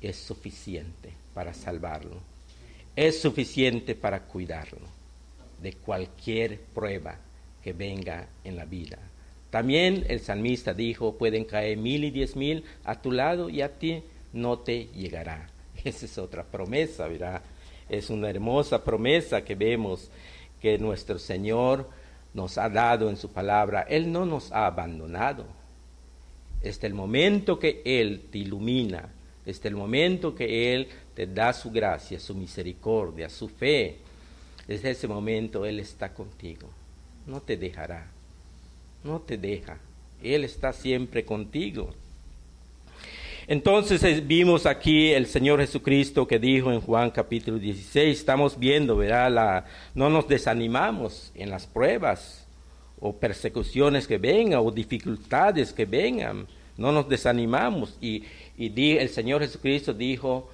es 0.00 0.16
suficiente 0.16 1.12
para 1.34 1.52
salvarlo. 1.54 2.16
Es 2.94 3.20
suficiente 3.20 3.94
para 3.94 4.24
cuidarlo 4.24 4.86
de 5.60 5.72
cualquier 5.72 6.60
prueba 6.60 7.16
que 7.62 7.72
venga 7.72 8.28
en 8.44 8.56
la 8.56 8.64
vida. 8.64 8.98
También 9.50 10.04
el 10.08 10.20
salmista 10.20 10.74
dijo, 10.74 11.16
pueden 11.16 11.44
caer 11.44 11.78
mil 11.78 12.04
y 12.04 12.10
diez 12.10 12.36
mil 12.36 12.64
a 12.84 13.00
tu 13.00 13.10
lado 13.10 13.48
y 13.48 13.62
a 13.62 13.78
ti 13.78 14.02
no 14.32 14.58
te 14.58 14.86
llegará. 14.94 15.48
Esa 15.84 16.06
es 16.06 16.18
otra 16.18 16.44
promesa, 16.44 17.08
¿verdad? 17.08 17.42
Es 17.88 18.10
una 18.10 18.30
hermosa 18.30 18.84
promesa 18.84 19.44
que 19.44 19.54
vemos 19.54 20.10
que 20.60 20.78
nuestro 20.78 21.18
Señor 21.18 21.88
nos 22.38 22.56
ha 22.56 22.68
dado 22.68 23.10
en 23.10 23.16
su 23.16 23.30
palabra. 23.30 23.82
Él 23.82 24.12
no 24.12 24.24
nos 24.24 24.52
ha 24.52 24.66
abandonado. 24.66 25.44
Este 26.62 26.86
el 26.86 26.94
momento 26.94 27.58
que 27.58 27.82
Él 27.84 28.28
te 28.30 28.38
ilumina, 28.38 29.08
este 29.44 29.66
el 29.66 29.74
momento 29.74 30.36
que 30.36 30.72
Él 30.72 30.88
te 31.14 31.26
da 31.26 31.52
su 31.52 31.70
gracia, 31.72 32.20
su 32.20 32.36
misericordia, 32.36 33.28
su 33.28 33.48
fe. 33.48 33.98
Desde 34.68 34.90
ese 34.90 35.08
momento 35.08 35.66
Él 35.66 35.80
está 35.80 36.14
contigo. 36.14 36.68
No 37.26 37.40
te 37.40 37.56
dejará. 37.56 38.08
No 39.02 39.20
te 39.20 39.36
deja. 39.36 39.78
Él 40.22 40.44
está 40.44 40.72
siempre 40.72 41.24
contigo. 41.24 41.90
Entonces 43.50 44.04
eh, 44.04 44.22
vimos 44.22 44.66
aquí 44.66 45.10
el 45.10 45.26
Señor 45.26 45.58
Jesucristo 45.60 46.28
que 46.28 46.38
dijo 46.38 46.70
en 46.70 46.82
Juan 46.82 47.10
capítulo 47.10 47.58
16, 47.58 48.18
estamos 48.18 48.58
viendo, 48.58 48.94
¿verdad? 48.94 49.32
La, 49.32 49.64
no 49.94 50.10
nos 50.10 50.28
desanimamos 50.28 51.32
en 51.34 51.48
las 51.48 51.66
pruebas 51.66 52.46
o 53.00 53.16
persecuciones 53.16 54.06
que 54.06 54.18
vengan 54.18 54.60
o 54.62 54.70
dificultades 54.70 55.72
que 55.72 55.86
vengan, 55.86 56.46
no 56.76 56.92
nos 56.92 57.08
desanimamos. 57.08 57.96
Y, 58.02 58.24
y 58.58 58.98
el 58.98 59.08
Señor 59.08 59.40
Jesucristo 59.40 59.94
dijo, 59.94 60.50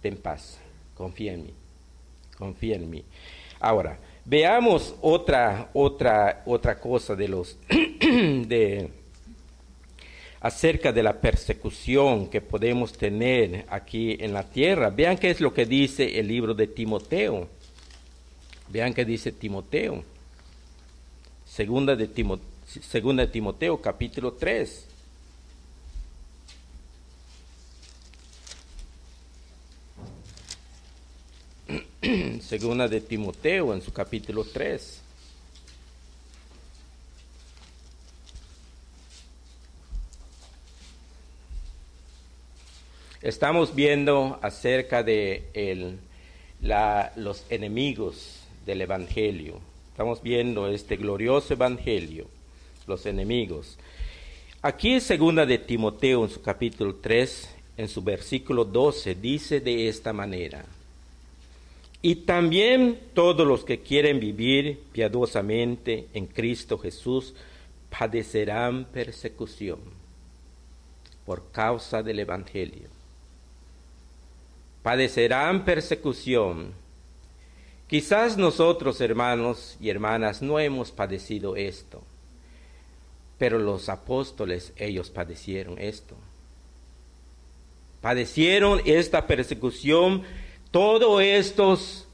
ten 0.00 0.18
paz, 0.18 0.60
confía 0.94 1.32
en 1.32 1.46
mí, 1.46 1.54
confía 2.38 2.76
en 2.76 2.88
mí. 2.88 3.04
Ahora, 3.58 3.98
veamos 4.24 4.94
otra, 5.00 5.68
otra, 5.72 6.44
otra 6.46 6.78
cosa 6.78 7.16
de 7.16 7.26
los 7.26 7.58
de 7.68 8.88
acerca 10.40 10.92
de 10.92 11.02
la 11.02 11.20
persecución 11.20 12.28
que 12.28 12.40
podemos 12.40 12.92
tener 12.92 13.66
aquí 13.68 14.16
en 14.20 14.32
la 14.32 14.44
tierra. 14.44 14.90
Vean 14.90 15.18
qué 15.18 15.30
es 15.30 15.40
lo 15.40 15.52
que 15.52 15.66
dice 15.66 16.18
el 16.18 16.28
libro 16.28 16.54
de 16.54 16.68
Timoteo. 16.68 17.48
Vean 18.68 18.94
qué 18.94 19.04
dice 19.04 19.32
Timoteo. 19.32 20.04
Segunda 21.44 21.96
de, 21.96 22.08
segunda 22.66 23.26
de 23.26 23.32
Timoteo, 23.32 23.80
capítulo 23.80 24.32
3. 24.34 24.86
Segunda 32.40 32.88
de 32.88 33.00
Timoteo 33.00 33.74
en 33.74 33.82
su 33.82 33.92
capítulo 33.92 34.44
3. 34.44 35.02
Estamos 43.20 43.74
viendo 43.74 44.38
acerca 44.42 45.02
de 45.02 45.98
los 47.16 47.44
enemigos 47.50 48.44
del 48.64 48.82
Evangelio. 48.82 49.58
Estamos 49.90 50.22
viendo 50.22 50.68
este 50.68 50.96
glorioso 50.96 51.52
Evangelio, 51.52 52.28
los 52.86 53.06
enemigos. 53.06 53.76
Aquí 54.62 54.92
en 54.92 55.00
segunda 55.00 55.44
de 55.46 55.58
Timoteo, 55.58 56.22
en 56.22 56.30
su 56.30 56.40
capítulo 56.42 56.94
3, 56.94 57.56
en 57.78 57.88
su 57.88 58.02
versículo 58.02 58.64
12, 58.64 59.16
dice 59.16 59.58
de 59.58 59.88
esta 59.88 60.12
manera, 60.12 60.64
y 62.00 62.14
también 62.14 63.00
todos 63.14 63.44
los 63.44 63.64
que 63.64 63.80
quieren 63.80 64.20
vivir 64.20 64.78
piadosamente 64.92 66.06
en 66.14 66.26
Cristo 66.26 66.78
Jesús 66.78 67.34
padecerán 67.90 68.84
persecución 68.84 69.80
por 71.26 71.50
causa 71.50 72.04
del 72.04 72.20
Evangelio 72.20 72.97
padecerán 74.82 75.64
persecución. 75.64 76.72
Quizás 77.86 78.36
nosotros, 78.36 79.00
hermanos 79.00 79.76
y 79.80 79.88
hermanas, 79.88 80.42
no 80.42 80.60
hemos 80.60 80.90
padecido 80.90 81.56
esto, 81.56 82.02
pero 83.38 83.58
los 83.58 83.88
apóstoles, 83.88 84.72
ellos 84.76 85.10
padecieron 85.10 85.78
esto. 85.78 86.14
Padecieron 88.00 88.80
esta 88.84 89.26
persecución, 89.26 90.22
todos 90.70 91.22
estos, 91.22 92.06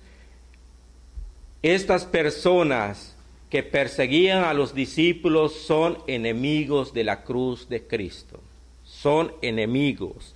estas 1.63 2.05
personas 2.05 3.15
que 3.51 3.63
perseguían 3.63 4.45
a 4.45 4.55
los 4.55 4.75
discípulos 4.75 5.55
son 5.55 5.99
enemigos 6.07 6.93
de 6.95 7.05
la 7.05 7.23
cruz 7.23 7.69
de 7.69 7.87
Cristo, 7.87 8.41
son 8.85 9.33
enemigos. 9.43 10.35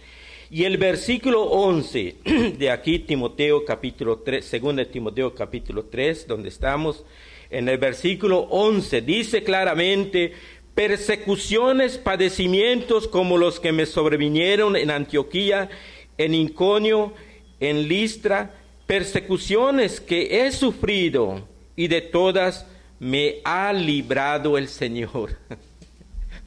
Y 0.51 0.65
el 0.65 0.79
versículo 0.79 1.43
11 1.43 2.17
de 2.59 2.71
aquí, 2.71 3.01
Timoteo 3.01 3.67
capítulo 3.67 4.21
3, 4.21 4.43
segundo 4.43 4.81
de 4.83 4.87
Timoteo 4.87 5.35
capítulo 5.35 5.85
3, 5.85 6.27
donde 6.27 6.49
estamos, 6.49 7.05
en 7.51 7.69
el 7.69 7.77
versículo 7.77 8.41
11 8.51 9.03
dice 9.03 9.43
claramente, 9.43 10.33
persecuciones, 10.75 11.99
padecimientos 11.99 13.09
como 13.09 13.37
los 13.37 13.61
que 13.61 13.73
me 13.73 13.85
sobrevinieron 13.85 14.77
en 14.77 14.91
Antioquía, 14.91 15.69
en 16.17 16.35
Inconio, 16.35 17.13
en 17.61 17.87
Listra, 17.87 18.55
persecuciones 18.87 20.01
que 20.01 20.47
he 20.47 20.53
sufrido 20.53 21.47
y 21.77 21.89
de 21.89 22.01
todas 22.01 22.67
me 23.01 23.41
ha 23.45 23.71
librado 23.75 24.57
el 24.57 24.69
Señor. 24.69 25.37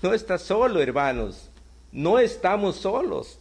No 0.02 0.16
estás 0.16 0.42
solo, 0.42 0.82
hermanos, 0.82 1.52
no 1.92 2.18
estamos 2.18 2.78
solos. 2.78 3.38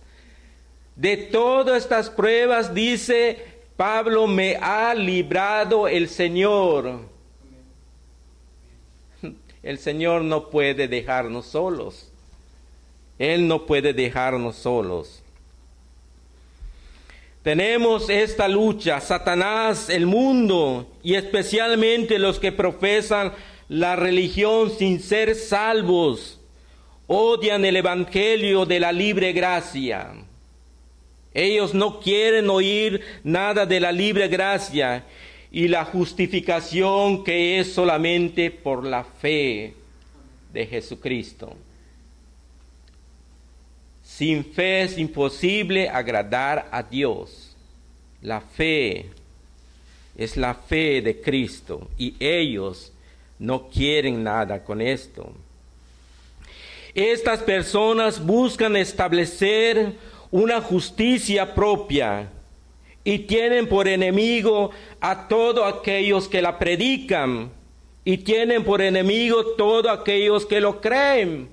De 1.01 1.17
todas 1.17 1.83
estas 1.83 2.11
pruebas, 2.11 2.75
dice 2.75 3.39
Pablo, 3.75 4.27
me 4.27 4.57
ha 4.57 4.95
librado 4.95 5.89
el 5.89 6.11
Señor. 6.11 7.01
El 9.63 9.79
Señor 9.79 10.21
no 10.25 10.51
puede 10.51 10.89
dejarnos 10.89 11.47
solos. 11.47 12.13
Él 13.19 13.49
no 13.49 13.65
puede 13.65 13.95
dejarnos 13.95 14.57
solos. 14.57 15.23
Tenemos 17.43 18.11
esta 18.11 18.47
lucha, 18.47 19.01
Satanás, 19.01 19.89
el 19.89 20.05
mundo 20.05 20.87
y 21.03 21.15
especialmente 21.15 22.19
los 22.19 22.39
que 22.39 22.53
profesan 22.53 23.33
la 23.71 23.97
religión 23.97 24.71
sin 24.71 25.01
ser 25.01 25.35
salvos, 25.35 26.39
odian 27.07 27.65
el 27.65 27.77
Evangelio 27.77 28.67
de 28.67 28.81
la 28.81 28.93
libre 28.93 29.33
gracia. 29.33 30.27
Ellos 31.33 31.75
no 31.75 32.01
quieren 32.01 32.51
oír 32.51 33.01
nada 33.23 33.67
de 33.67 33.81
la 33.81 33.93
libre 33.93 34.29
gracia 34.29 35.05
y 35.53 35.69
la 35.69 35.85
justificación 35.85 37.25
que 37.25 37.61
es 37.61 37.73
solamente 37.73 38.51
por 38.51 38.85
la 38.85 39.05
fe 39.05 39.75
de 40.53 40.67
Jesucristo. 40.67 41.55
Sin 44.03 44.45
fe 44.45 44.83
es 44.83 44.99
imposible 44.99 45.89
agradar 45.89 46.69
a 46.73 46.83
Dios. 46.83 47.57
La 48.23 48.41
fe 48.41 49.07
es 50.17 50.37
la 50.37 50.55
fe 50.55 51.01
de 51.01 51.21
Cristo 51.21 51.89
y 51.97 52.15
ellos 52.19 52.93
no 53.39 53.69
quieren 53.69 54.23
nada 54.23 54.63
con 54.63 54.81
esto. 54.81 55.33
Estas 56.95 57.41
personas 57.41 58.25
buscan 58.25 58.77
establecer 58.77 59.95
una 60.31 60.61
justicia 60.61 61.55
propia 61.55 62.29
y 63.03 63.21
tienen 63.21 63.69
por 63.69 63.89
enemigo 63.89 64.71
a 65.01 65.29
todos 65.29 65.73
aquellos 65.73 66.29
que 66.29 66.43
la 66.43 66.59
predican 66.59 67.51
y 68.05 68.19
tienen 68.19 68.65
por 68.65 68.81
enemigo 68.81 69.45
todos 69.57 69.87
aquellos 69.99 70.47
que 70.47 70.61
lo 70.61 70.81
creen. 70.81 71.49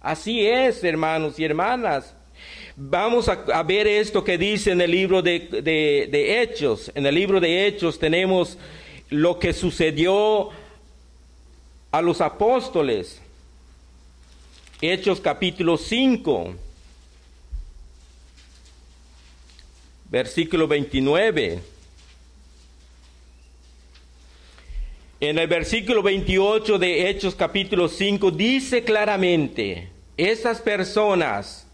Así 0.00 0.46
es, 0.46 0.84
hermanos 0.84 1.38
y 1.38 1.44
hermanas. 1.44 2.14
Vamos 2.76 3.28
a, 3.28 3.62
ver 3.62 3.86
esto 3.86 4.24
que 4.24 4.36
dice 4.36 4.72
en 4.72 4.80
el 4.80 4.90
libro 4.90 5.22
de, 5.22 5.38
de 5.62 6.42
Hechos. 6.42 6.90
En 6.94 7.06
el 7.06 7.14
libro 7.14 7.40
de 7.40 7.66
Hechos 7.66 7.98
tenemos 7.98 8.58
lo 9.08 9.38
que 9.38 9.52
sucedió 9.52 10.50
a 11.92 12.02
los 12.02 12.20
apóstoles. 12.20 13.20
Hechos 14.80 15.20
capítulo 15.20 15.76
5, 15.76 16.54
versículo 20.10 20.68
29. 20.68 21.60
En 25.20 25.38
el 25.38 25.46
versículo 25.46 26.02
28 26.02 26.78
de 26.78 27.08
Hechos 27.08 27.34
capítulo 27.34 27.88
5 27.88 28.30
dice 28.30 28.84
claramente, 28.84 29.88
esas 30.16 30.60
personas 30.60 31.66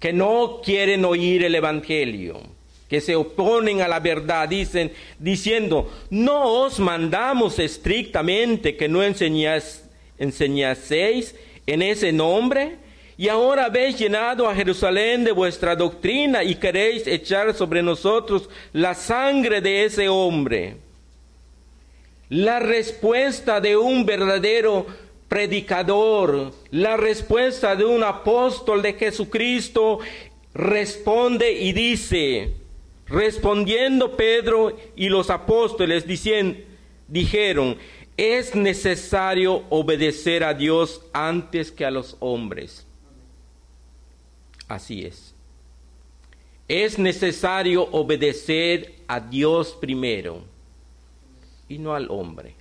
que 0.00 0.12
no 0.12 0.60
quieren 0.64 1.04
oír 1.04 1.44
el 1.44 1.54
Evangelio, 1.54 2.40
que 2.88 3.00
se 3.00 3.16
oponen 3.16 3.80
a 3.80 3.88
la 3.88 4.00
verdad, 4.00 4.48
dicen, 4.48 4.92
diciendo, 5.18 5.90
no 6.10 6.64
os 6.64 6.78
mandamos 6.78 7.58
estrictamente 7.58 8.76
que 8.76 8.88
no 8.88 9.02
enseñas, 9.02 9.84
enseñaseis 10.18 11.34
en 11.66 11.82
ese 11.82 12.12
nombre, 12.12 12.76
y 13.16 13.28
ahora 13.28 13.66
habéis 13.66 13.98
llenado 13.98 14.48
a 14.48 14.54
Jerusalén 14.54 15.24
de 15.24 15.32
vuestra 15.32 15.76
doctrina 15.76 16.42
y 16.42 16.56
queréis 16.56 17.06
echar 17.06 17.54
sobre 17.54 17.82
nosotros 17.82 18.48
la 18.72 18.94
sangre 18.94 19.60
de 19.60 19.84
ese 19.84 20.08
hombre. 20.08 20.76
La 22.28 22.58
respuesta 22.58 23.60
de 23.60 23.76
un 23.76 24.04
verdadero 24.04 24.86
predicador, 25.28 26.52
la 26.70 26.96
respuesta 26.96 27.76
de 27.76 27.84
un 27.84 28.02
apóstol 28.02 28.82
de 28.82 28.94
Jesucristo 28.94 30.00
responde 30.52 31.52
y 31.52 31.72
dice, 31.72 32.52
respondiendo 33.06 34.16
Pedro 34.16 34.76
y 34.96 35.08
los 35.08 35.30
apóstoles 35.30 36.04
dijeron, 37.08 37.76
es 38.16 38.54
necesario 38.54 39.64
obedecer 39.70 40.44
a 40.44 40.54
Dios 40.54 41.02
antes 41.12 41.70
que 41.70 41.84
a 41.84 41.90
los 41.90 42.16
hombres. 42.20 42.83
Así 44.68 45.04
es. 45.04 45.34
Es 46.68 46.98
necesario 46.98 47.84
obedecer 47.90 48.94
a 49.06 49.20
Dios 49.20 49.76
primero 49.78 50.42
y 51.68 51.78
no 51.78 51.94
al 51.94 52.10
hombre. 52.10 52.54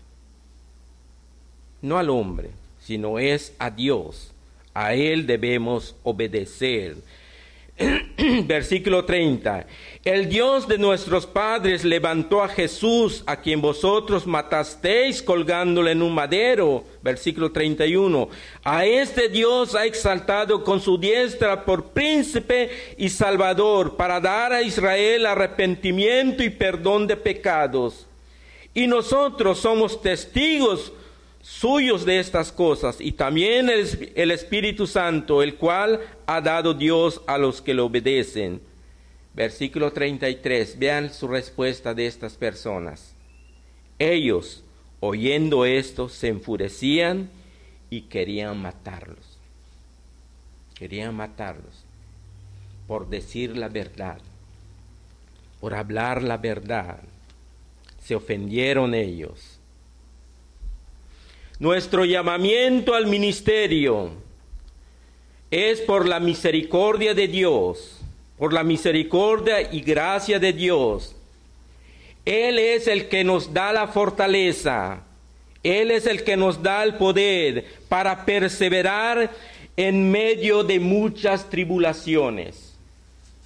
No 1.82 1.98
al 1.98 2.10
hombre, 2.10 2.52
sino 2.80 3.20
es 3.20 3.54
a 3.60 3.70
Dios. 3.70 4.32
A 4.74 4.94
Él 4.94 5.26
debemos 5.26 5.96
obedecer. 6.04 6.98
Versículo 8.46 9.04
30. 9.04 9.66
El 10.04 10.30
Dios 10.30 10.68
de 10.68 10.78
nuestros 10.78 11.26
padres 11.26 11.84
levantó 11.84 12.44
a 12.44 12.48
Jesús, 12.48 13.24
a 13.26 13.38
quien 13.38 13.62
vosotros 13.62 14.28
matasteis 14.28 15.22
colgándole 15.22 15.92
en 15.92 16.02
un 16.02 16.14
madero. 16.14 16.84
Versículo 17.02 17.52
31. 17.52 18.30
A 18.64 18.86
este 18.86 19.30
Dios 19.30 19.76
ha 19.76 19.86
exaltado 19.86 20.64
con 20.64 20.80
su 20.82 20.98
diestra 20.98 21.66
por 21.66 21.86
príncipe 21.90 22.70
y 22.98 23.10
salvador 23.10 23.96
para 23.96 24.20
dar 24.20 24.54
a 24.54 24.62
Israel 24.62 25.26
arrepentimiento 25.26 26.44
y 26.44 26.50
perdón 26.50 27.08
de 27.08 27.18
pecados. 27.18 28.06
Y 28.76 28.88
nosotros 28.88 29.60
somos 29.60 30.02
testigos 30.02 30.92
suyos 31.44 32.06
de 32.06 32.20
estas 32.20 32.54
cosas 32.54 32.98
y 33.00 33.12
también 33.12 33.70
el, 33.70 34.32
Espíritu 34.32 34.88
Santo, 34.88 35.44
el 35.44 35.56
cual 35.56 36.00
ha 36.26 36.42
dado 36.42 36.74
Dios 36.74 37.22
a 37.28 37.38
los 37.38 37.62
que 37.62 37.74
le 37.74 37.82
obedecen. 37.82 38.62
Versículo 39.36 39.92
33, 39.92 40.80
vean 40.80 41.14
su 41.14 41.28
respuesta 41.28 41.94
de 41.94 42.08
estas 42.08 42.36
personas. 42.36 43.14
Ellos, 44.00 44.64
oyendo 45.02 45.66
esto, 45.66 46.08
se 46.08 46.30
enfurecían 46.30 47.30
y 47.90 48.02
querían 48.04 48.62
matarlos. 48.62 49.38
Querían 50.76 51.14
matarlos 51.16 51.84
por 52.88 53.10
decir 53.10 53.58
la 53.58 53.70
verdad, 53.70 54.20
por 55.60 55.74
hablar 55.74 56.24
la 56.24 56.38
verdad. 56.38 57.00
Se 58.00 58.16
ofendieron 58.16 58.94
ellos 58.94 59.53
nuestro 61.64 62.04
llamamiento 62.04 62.94
al 62.94 63.08
ministerio 63.08 64.10
es 65.50 65.80
por 65.80 66.06
la 66.06 66.20
misericordia 66.20 67.14
de 67.14 67.30
Dios, 67.30 68.02
por 68.38 68.52
la 68.52 68.66
misericordia 68.66 69.72
y 69.72 69.80
gracia 69.80 70.40
de 70.40 70.52
Dios. 70.52 71.16
Él 72.26 72.60
es 72.60 72.88
el 72.88 73.08
que 73.08 73.24
nos 73.24 73.54
da 73.54 73.72
la 73.72 73.88
fortaleza, 73.88 75.04
Él 75.64 75.92
es 75.92 76.06
el 76.06 76.26
que 76.26 76.36
nos 76.36 76.62
da 76.62 76.84
el 76.84 76.96
poder 76.96 77.64
para 77.88 78.26
perseverar 78.26 79.32
en 79.78 80.12
medio 80.12 80.66
de 80.66 80.82
muchas 80.82 81.50
tribulaciones. 81.50 82.76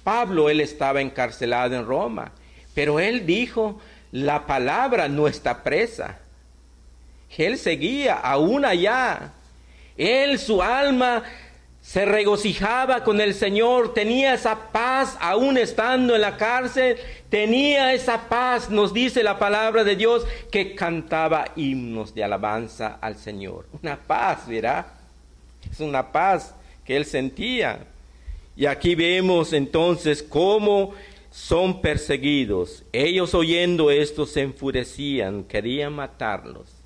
Pablo, 0.02 0.50
él 0.50 0.60
estaba 0.60 1.00
encarcelado 1.00 1.76
en 1.76 1.86
Roma, 1.86 2.32
pero 2.74 2.98
él 2.98 3.24
dijo, 3.26 3.78
la 4.10 4.44
palabra 4.44 5.06
no 5.06 5.28
está 5.28 5.62
presa. 5.62 6.18
Él 7.36 7.58
seguía 7.58 8.14
aún 8.14 8.64
allá. 8.64 9.32
Él, 9.96 10.38
su 10.38 10.62
alma, 10.62 11.24
se 11.88 12.04
regocijaba 12.04 13.02
con 13.02 13.20
el 13.20 13.32
Señor, 13.32 13.94
tenía 13.94 14.34
esa 14.34 14.70
paz 14.72 15.16
aún 15.20 15.56
estando 15.56 16.14
en 16.14 16.20
la 16.20 16.36
cárcel, 16.36 16.98
tenía 17.30 17.94
esa 17.94 18.28
paz, 18.28 18.68
nos 18.68 18.92
dice 18.92 19.22
la 19.22 19.38
palabra 19.38 19.84
de 19.84 19.96
Dios, 19.96 20.26
que 20.50 20.74
cantaba 20.74 21.46
himnos 21.56 22.14
de 22.14 22.24
alabanza 22.24 22.98
al 23.00 23.16
Señor. 23.16 23.66
Una 23.82 23.96
paz, 23.96 24.46
¿verdad? 24.46 24.86
Es 25.70 25.80
una 25.80 26.12
paz 26.12 26.54
que 26.84 26.94
él 26.94 27.06
sentía. 27.06 27.86
Y 28.54 28.66
aquí 28.66 28.94
vemos 28.94 29.52
entonces 29.52 30.22
cómo 30.22 30.92
son 31.30 31.80
perseguidos. 31.80 32.84
Ellos 32.92 33.34
oyendo 33.34 33.90
esto 33.90 34.26
se 34.26 34.42
enfurecían, 34.42 35.44
querían 35.44 35.94
matarlos 35.94 36.77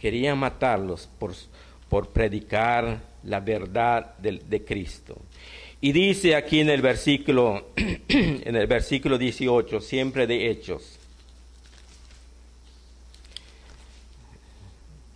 querían 0.00 0.38
matarlos 0.38 1.08
por, 1.18 1.34
por 1.88 2.08
predicar 2.08 3.00
la 3.24 3.40
verdad 3.40 4.16
de, 4.16 4.64
Cristo. 4.64 5.16
Y 5.80 5.92
dice 5.92 6.34
aquí 6.34 6.60
en 6.60 6.70
el 6.70 6.80
versículo, 6.80 7.68
en 7.76 8.56
el 8.56 8.66
versículo 8.66 9.18
18, 9.18 9.80
siempre 9.80 10.26
de 10.26 10.50
Hechos. 10.50 10.96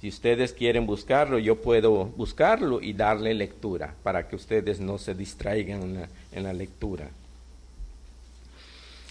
Si 0.02 0.08
ustedes 0.08 0.52
quieren 0.52 0.84
buscarlo, 0.84 1.38
yo 1.38 1.62
puedo 1.62 2.04
buscarlo 2.04 2.82
y 2.82 2.92
darle 2.92 3.32
lectura 3.32 3.94
para 4.02 4.28
que 4.28 4.36
ustedes 4.36 4.80
no 4.80 4.98
se 4.98 5.14
distraigan 5.14 5.82
en 5.82 5.94
la, 5.94 6.08
en 6.30 6.42
la 6.42 6.52
lectura. 6.52 7.08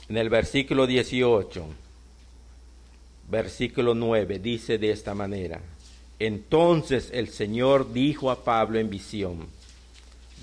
En 0.07 0.17
el 0.17 0.29
versículo 0.29 0.85
18 0.85 1.82
versículo 3.33 3.95
9, 3.95 4.37
dice 4.37 4.77
de 4.77 4.91
esta 4.91 5.15
manera, 5.15 5.59
entonces 6.19 7.09
el 7.11 7.29
Señor 7.29 7.91
dijo 7.91 8.29
a 8.29 8.43
Pablo 8.43 8.77
en 8.77 8.91
visión 8.91 9.47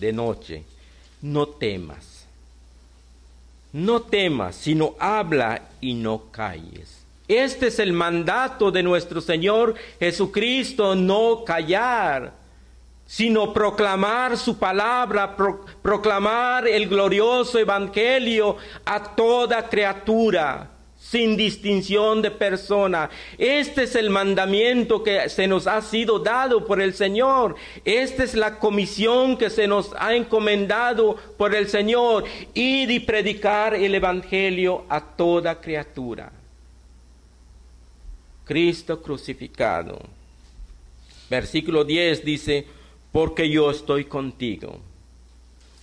de 0.00 0.12
noche, 0.12 0.64
no 1.22 1.46
temas, 1.46 2.26
no 3.72 4.02
temas, 4.02 4.56
sino 4.56 4.96
habla 4.98 5.68
y 5.80 5.94
no 5.94 6.30
calles. 6.32 7.04
Este 7.28 7.68
es 7.68 7.78
el 7.78 7.92
mandato 7.92 8.72
de 8.72 8.82
nuestro 8.82 9.20
Señor 9.20 9.76
Jesucristo, 10.00 10.96
no 10.96 11.44
callar, 11.44 12.32
sino 13.06 13.52
proclamar 13.52 14.36
su 14.36 14.58
palabra, 14.58 15.36
proclamar 15.80 16.66
el 16.66 16.88
glorioso 16.88 17.56
evangelio 17.56 18.56
a 18.84 19.14
toda 19.14 19.68
criatura 19.68 20.79
sin 21.10 21.36
distinción 21.36 22.22
de 22.22 22.30
persona. 22.30 23.10
Este 23.36 23.82
es 23.82 23.96
el 23.96 24.10
mandamiento 24.10 25.02
que 25.02 25.28
se 25.28 25.48
nos 25.48 25.66
ha 25.66 25.82
sido 25.82 26.20
dado 26.20 26.64
por 26.64 26.80
el 26.80 26.94
Señor. 26.94 27.56
Esta 27.84 28.22
es 28.22 28.34
la 28.34 28.60
comisión 28.60 29.36
que 29.36 29.50
se 29.50 29.66
nos 29.66 29.90
ha 29.98 30.14
encomendado 30.14 31.16
por 31.36 31.52
el 31.52 31.68
Señor. 31.68 32.24
Ir 32.54 32.92
y 32.92 33.00
predicar 33.00 33.74
el 33.74 33.92
Evangelio 33.96 34.84
a 34.88 35.00
toda 35.00 35.60
criatura. 35.60 36.30
Cristo 38.44 39.02
crucificado. 39.02 39.98
Versículo 41.28 41.82
10 41.82 42.24
dice, 42.24 42.66
porque 43.10 43.50
yo 43.50 43.72
estoy 43.72 44.04
contigo. 44.04 44.78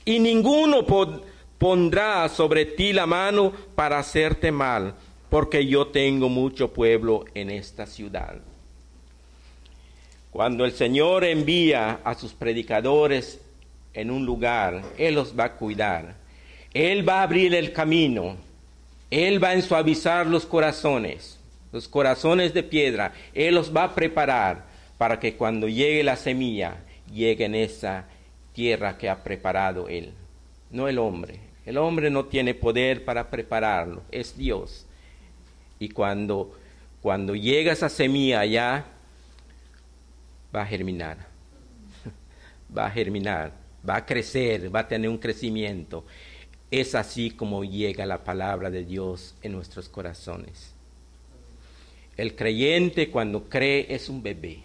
Y 0.06 0.20
ninguno 0.20 0.86
pondrá 1.58 2.30
sobre 2.30 2.66
ti 2.66 2.94
la 2.94 3.06
mano 3.06 3.52
para 3.76 4.00
hacerte 4.00 4.54
mal, 4.54 4.96
porque 5.30 5.66
yo 5.66 5.88
tengo 5.88 6.30
mucho 6.30 6.74
pueblo 6.74 7.26
en 7.34 7.50
esta 7.50 7.86
ciudad. 7.86 8.38
Cuando 10.32 10.66
el 10.66 10.72
Señor 10.72 11.24
envía 11.24 12.00
a 12.04 12.14
sus 12.14 12.34
predicadores 12.34 13.42
en 13.94 14.12
un 14.12 14.26
lugar, 14.26 14.84
Él 14.98 15.16
los 15.16 15.38
va 15.38 15.46
a 15.46 15.54
cuidar. 15.56 16.16
Él 16.74 17.08
va 17.08 17.20
a 17.20 17.24
abrir 17.24 17.56
el 17.56 17.74
camino. 17.74 18.36
Él 19.10 19.44
va 19.44 19.52
a 19.52 19.62
suavizar 19.62 20.28
los 20.28 20.46
corazones, 20.46 21.40
los 21.72 21.88
corazones 21.88 22.54
de 22.54 22.64
piedra. 22.64 23.14
Él 23.34 23.56
los 23.56 23.76
va 23.76 23.86
a 23.86 23.96
preparar 23.96 24.66
para 24.98 25.20
que 25.20 25.36
cuando 25.36 25.68
llegue 25.68 26.04
la 26.04 26.16
semilla, 26.16 26.78
llegue 27.12 27.46
en 27.46 27.56
esa 27.56 28.06
tierra 28.54 28.98
que 28.98 29.10
ha 29.10 29.24
preparado 29.24 29.88
Él, 29.88 30.14
no 30.72 30.88
el 30.88 30.98
hombre. 30.98 31.40
El 31.66 31.78
hombre 31.78 32.10
no 32.10 32.26
tiene 32.26 32.54
poder 32.54 33.06
para 33.06 33.30
prepararlo, 33.30 34.02
es 34.12 34.38
Dios. 34.38 34.87
Y 35.80 35.90
cuando, 35.90 36.58
cuando 37.02 37.36
llega 37.36 37.74
esa 37.74 37.90
semilla 37.90 38.42
allá, 38.42 38.86
va 40.56 40.62
a 40.62 40.66
germinar, 40.66 41.18
va 42.78 42.88
a 42.88 42.92
germinar, 42.92 43.54
va 43.88 43.98
a 43.98 44.06
crecer, 44.06 44.74
va 44.74 44.82
a 44.82 44.88
tener 44.88 45.10
un 45.10 45.18
crecimiento. 45.18 46.06
Es 46.70 46.96
así 46.96 47.32
como 47.32 47.64
llega 47.64 48.06
la 48.06 48.24
palabra 48.24 48.70
de 48.70 48.84
Dios 48.84 49.36
en 49.42 49.54
nuestros 49.54 49.88
corazones. 49.88 50.74
El 52.18 52.36
creyente 52.36 53.10
cuando 53.12 53.44
cree 53.44 53.86
es 53.90 54.10
un 54.10 54.24
bebé 54.24 54.64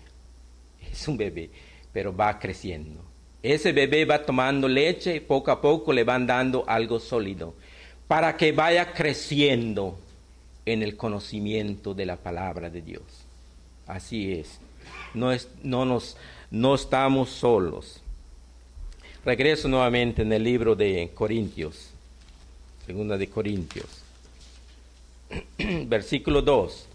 es 0.92 1.08
un 1.08 1.16
bebé, 1.16 1.50
pero 1.92 2.14
va 2.14 2.38
creciendo. 2.38 3.00
Ese 3.42 3.72
bebé 3.72 4.04
va 4.04 4.24
tomando 4.24 4.68
leche 4.68 5.16
y 5.16 5.20
poco 5.20 5.50
a 5.50 5.60
poco 5.60 5.92
le 5.92 6.04
van 6.04 6.26
dando 6.26 6.64
algo 6.68 7.00
sólido 7.00 7.54
para 8.06 8.36
que 8.36 8.52
vaya 8.52 8.92
creciendo 8.92 9.98
en 10.66 10.82
el 10.82 10.96
conocimiento 10.96 11.94
de 11.94 12.06
la 12.06 12.16
palabra 12.16 12.70
de 12.70 12.82
Dios. 12.82 13.02
Así 13.86 14.32
es. 14.32 14.58
No, 15.14 15.32
es, 15.32 15.48
no, 15.62 15.84
nos, 15.84 16.16
no 16.50 16.74
estamos 16.74 17.30
solos. 17.30 18.00
Regreso 19.24 19.68
nuevamente 19.68 20.22
en 20.22 20.32
el 20.32 20.42
libro 20.42 20.74
de 20.74 21.10
Corintios, 21.14 21.90
segunda 22.84 23.16
de 23.16 23.28
Corintios, 23.28 23.86
versículo 25.86 26.42
2. 26.42 26.88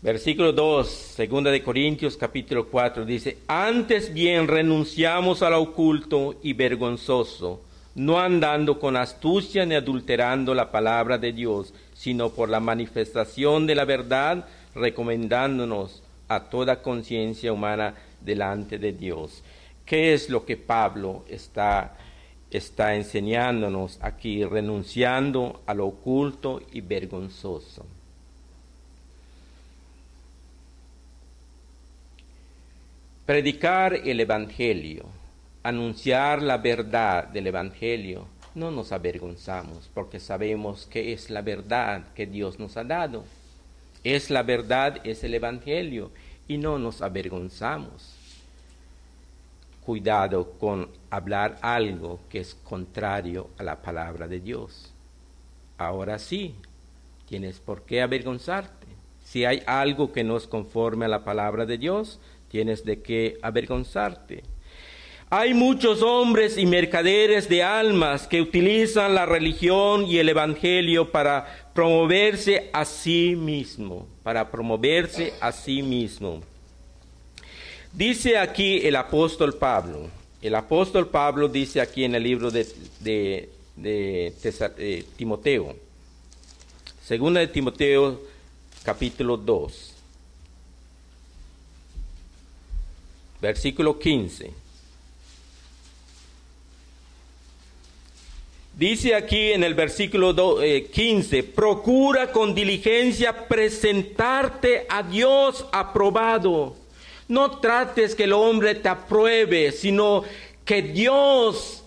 Versículo 0.00 0.52
2, 0.52 0.88
segunda 0.88 1.52
de 1.52 1.62
Corintios 1.62 2.16
capítulo 2.16 2.66
4 2.66 3.04
dice, 3.04 3.38
antes 3.46 4.12
bien 4.12 4.48
renunciamos 4.48 5.42
al 5.42 5.54
oculto 5.54 6.40
y 6.42 6.54
vergonzoso, 6.54 7.60
no 7.94 8.18
andando 8.18 8.78
con 8.78 8.96
astucia 8.96 9.66
ni 9.66 9.74
adulterando 9.74 10.54
la 10.54 10.70
palabra 10.70 11.18
de 11.18 11.32
Dios, 11.32 11.74
sino 11.94 12.30
por 12.30 12.48
la 12.48 12.60
manifestación 12.60 13.66
de 13.66 13.74
la 13.74 13.84
verdad, 13.84 14.46
recomendándonos 14.74 16.02
a 16.28 16.44
toda 16.44 16.82
conciencia 16.82 17.52
humana 17.52 17.94
delante 18.20 18.78
de 18.78 18.92
Dios. 18.92 19.42
¿Qué 19.84 20.14
es 20.14 20.30
lo 20.30 20.46
que 20.46 20.56
Pablo 20.56 21.24
está, 21.28 21.96
está 22.50 22.94
enseñándonos 22.94 23.98
aquí? 24.00 24.44
Renunciando 24.44 25.62
al 25.66 25.80
oculto 25.80 26.62
y 26.72 26.80
vergonzoso. 26.80 27.84
Predicar 33.26 33.94
el 33.94 34.20
Evangelio, 34.20 35.04
anunciar 35.62 36.42
la 36.42 36.58
verdad 36.58 37.28
del 37.28 37.46
Evangelio, 37.46 38.26
no 38.54 38.70
nos 38.70 38.92
avergonzamos 38.92 39.90
porque 39.94 40.20
sabemos 40.20 40.86
que 40.86 41.12
es 41.12 41.30
la 41.30 41.42
verdad 41.42 42.12
que 42.14 42.26
Dios 42.26 42.58
nos 42.58 42.76
ha 42.76 42.84
dado. 42.84 43.24
Es 44.04 44.30
la 44.30 44.42
verdad, 44.42 45.00
es 45.04 45.22
el 45.24 45.34
Evangelio 45.34 46.10
y 46.48 46.58
no 46.58 46.78
nos 46.78 47.02
avergonzamos. 47.02 48.16
Cuidado 49.84 50.52
con 50.58 50.88
hablar 51.10 51.58
algo 51.62 52.20
que 52.28 52.40
es 52.40 52.54
contrario 52.54 53.50
a 53.58 53.62
la 53.62 53.80
palabra 53.80 54.28
de 54.28 54.40
Dios. 54.40 54.92
Ahora 55.78 56.18
sí, 56.18 56.54
tienes 57.28 57.58
por 57.58 57.82
qué 57.82 58.02
avergonzarte. 58.02 58.86
Si 59.24 59.44
hay 59.44 59.62
algo 59.66 60.12
que 60.12 60.24
no 60.24 60.36
es 60.36 60.46
conforme 60.46 61.06
a 61.06 61.08
la 61.08 61.24
palabra 61.24 61.64
de 61.64 61.78
Dios, 61.78 62.20
tienes 62.48 62.84
de 62.84 63.02
qué 63.02 63.38
avergonzarte. 63.42 64.42
Hay 65.34 65.54
muchos 65.54 66.02
hombres 66.02 66.58
y 66.58 66.66
mercaderes 66.66 67.48
de 67.48 67.62
almas 67.62 68.26
que 68.26 68.42
utilizan 68.42 69.14
la 69.14 69.24
religión 69.24 70.04
y 70.04 70.18
el 70.18 70.28
evangelio 70.28 71.10
para 71.10 71.70
promoverse 71.72 72.68
a 72.70 72.84
sí 72.84 73.34
mismo, 73.34 74.06
para 74.22 74.50
promoverse 74.50 75.32
a 75.40 75.50
sí 75.50 75.80
mismo. 75.80 76.42
Dice 77.94 78.36
aquí 78.36 78.86
el 78.86 78.94
apóstol 78.94 79.54
Pablo, 79.54 80.10
el 80.42 80.54
apóstol 80.54 81.08
Pablo 81.08 81.48
dice 81.48 81.80
aquí 81.80 82.04
en 82.04 82.14
el 82.14 82.24
libro 82.24 82.50
de, 82.50 83.48
de 83.74 85.06
Timoteo, 85.16 85.74
segunda 87.02 87.40
de 87.40 87.46
Timoteo 87.46 88.20
capítulo 88.84 89.38
2. 89.38 89.88
versículo 93.40 93.98
15. 93.98 94.61
Dice 98.74 99.14
aquí 99.14 99.52
en 99.52 99.64
el 99.64 99.74
versículo 99.74 100.34
15, 100.34 101.38
eh, 101.38 101.42
procura 101.42 102.32
con 102.32 102.54
diligencia 102.54 103.46
presentarte 103.46 104.86
a 104.88 105.02
Dios 105.02 105.66
aprobado. 105.72 106.74
No 107.28 107.58
trates 107.58 108.14
que 108.14 108.24
el 108.24 108.32
hombre 108.32 108.74
te 108.74 108.88
apruebe, 108.88 109.72
sino 109.72 110.24
que 110.64 110.80
Dios, 110.80 111.84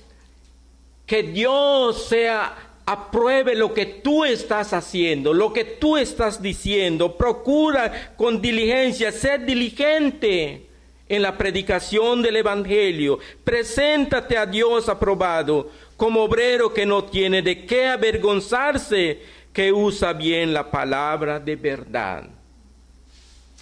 que 1.07 1.23
Dios 1.23 2.05
sea 2.07 2.55
apruebe 2.85 3.55
lo 3.55 3.73
que 3.73 3.87
tú 3.87 4.23
estás 4.23 4.71
haciendo, 4.71 5.33
lo 5.33 5.51
que 5.53 5.65
tú 5.65 5.97
estás 5.97 6.39
diciendo. 6.39 7.17
Procura 7.17 8.13
con 8.15 8.43
diligencia, 8.43 9.11
ser 9.11 9.43
diligente 9.43 10.67
en 11.07 11.21
la 11.21 11.37
predicación 11.37 12.21
del 12.21 12.37
Evangelio. 12.37 13.19
Preséntate 13.43 14.37
a 14.37 14.45
Dios 14.45 14.89
aprobado 14.89 15.69
como 15.97 16.23
obrero 16.23 16.73
que 16.73 16.85
no 16.85 17.05
tiene 17.05 17.41
de 17.41 17.65
qué 17.65 17.87
avergonzarse, 17.87 19.21
que 19.53 19.71
usa 19.71 20.13
bien 20.13 20.53
la 20.53 20.69
palabra 20.69 21.39
de 21.39 21.55
verdad. 21.55 22.25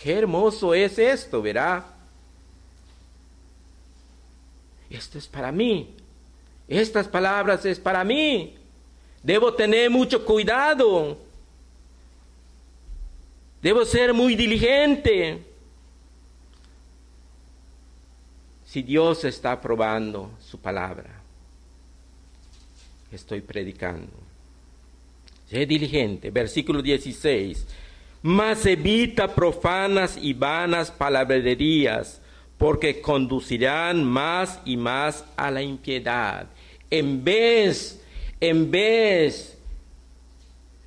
Qué 0.01 0.13
hermoso 0.13 0.73
es 0.73 0.97
esto, 0.97 1.41
¿verdad? 1.41 1.85
Esto 4.89 5.17
es 5.17 5.27
para 5.27 5.51
mí. 5.51 5.95
Estas 6.67 7.07
palabras 7.07 7.65
es 7.65 7.79
para 7.79 8.03
mí. 8.03 8.55
Debo 9.21 9.53
tener 9.53 9.89
mucho 9.89 10.25
cuidado. 10.25 11.17
Debo 13.61 13.85
ser 13.85 14.13
muy 14.13 14.35
diligente. 14.35 15.53
si 18.73 18.81
Dios 18.81 19.23
está 19.23 19.51
aprobando 19.51 20.31
su 20.39 20.59
palabra. 20.59 21.22
Estoy 23.13 23.41
predicando. 23.41 24.11
Sé 25.47 25.65
diligente. 25.67 26.31
Versículo 26.31 26.81
16. 26.81 27.65
Mas 28.23 28.65
evita 28.65 29.35
profanas 29.35 30.17
y 30.19 30.33
vanas 30.33 30.89
palabrerías, 30.89 32.21
porque 32.57 33.01
conducirán 33.01 34.03
más 34.03 34.59
y 34.65 34.77
más 34.77 35.25
a 35.35 35.51
la 35.51 35.61
impiedad. 35.61 36.47
En 36.89 37.23
vez, 37.23 38.01
en 38.39 38.71
vez 38.71 39.57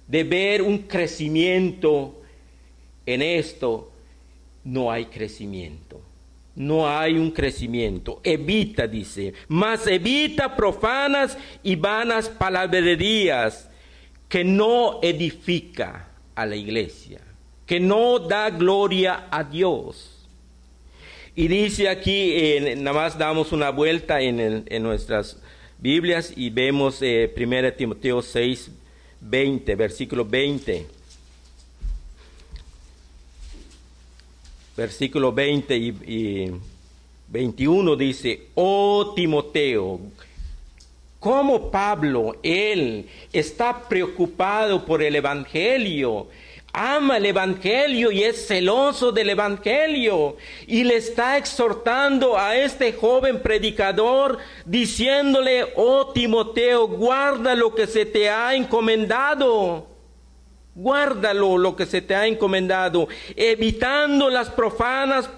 de 0.08 0.24
ver 0.24 0.62
un 0.62 0.78
crecimiento 0.78 2.20
en 3.04 3.22
esto, 3.22 3.92
no 4.64 4.90
hay 4.90 5.04
crecimiento 5.06 6.00
no 6.56 6.88
hay 6.88 7.18
un 7.18 7.30
crecimiento. 7.30 8.20
Evita, 8.24 8.86
dice, 8.86 9.34
mas 9.46 9.86
evita 9.86 10.56
profanas 10.56 11.38
y 11.62 11.76
vanas 11.76 12.28
palabrerías 12.28 13.70
que 14.28 14.42
no 14.42 14.98
edifica 15.02 16.08
a 16.34 16.46
la 16.46 16.56
iglesia, 16.56 17.20
que 17.66 17.78
no 17.78 18.18
da 18.18 18.50
gloria 18.50 19.28
a 19.30 19.44
Dios. 19.44 20.26
Y 21.34 21.48
dice 21.48 21.88
aquí, 21.88 22.34
nada 22.78 22.94
más 22.94 23.18
damos 23.18 23.52
una 23.52 23.70
vuelta 23.70 24.20
en, 24.22 24.64
nuestras 24.82 25.40
Biblias 25.78 26.32
y 26.34 26.48
vemos 26.48 27.02
eh, 27.02 27.32
1 27.36 27.74
Timoteo 27.74 28.22
6, 28.22 28.70
20, 29.20 29.74
versículo 29.74 30.24
20. 30.24 30.95
Versículo 34.76 35.32
20 35.32 35.76
y, 35.76 35.88
y 35.88 36.52
21 37.28 37.96
dice, 37.96 38.48
oh 38.54 39.12
Timoteo, 39.14 40.00
como 41.18 41.70
Pablo, 41.70 42.36
él 42.42 43.08
está 43.32 43.88
preocupado 43.88 44.84
por 44.84 45.02
el 45.02 45.16
Evangelio, 45.16 46.28
ama 46.72 47.16
el 47.16 47.26
Evangelio 47.26 48.10
y 48.10 48.22
es 48.22 48.46
celoso 48.46 49.10
del 49.10 49.30
Evangelio 49.30 50.36
y 50.66 50.84
le 50.84 50.96
está 50.96 51.38
exhortando 51.38 52.38
a 52.38 52.56
este 52.56 52.92
joven 52.92 53.40
predicador 53.40 54.38
diciéndole, 54.66 55.72
oh 55.74 56.12
Timoteo, 56.12 56.86
guarda 56.86 57.54
lo 57.54 57.74
que 57.74 57.86
se 57.86 58.04
te 58.04 58.28
ha 58.28 58.54
encomendado. 58.54 59.95
Guárdalo 60.76 61.56
lo 61.56 61.74
que 61.74 61.86
se 61.86 62.02
te 62.02 62.14
ha 62.14 62.26
encomendado, 62.26 63.08
evitando 63.34 64.28
las 64.28 64.50
profanas 64.50 65.30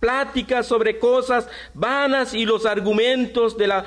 pláticas 0.00 0.66
sobre 0.66 0.98
cosas 0.98 1.46
vanas 1.74 2.32
y 2.32 2.46
los 2.46 2.64
argumentos 2.64 3.58
de 3.58 3.66
la, 3.66 3.84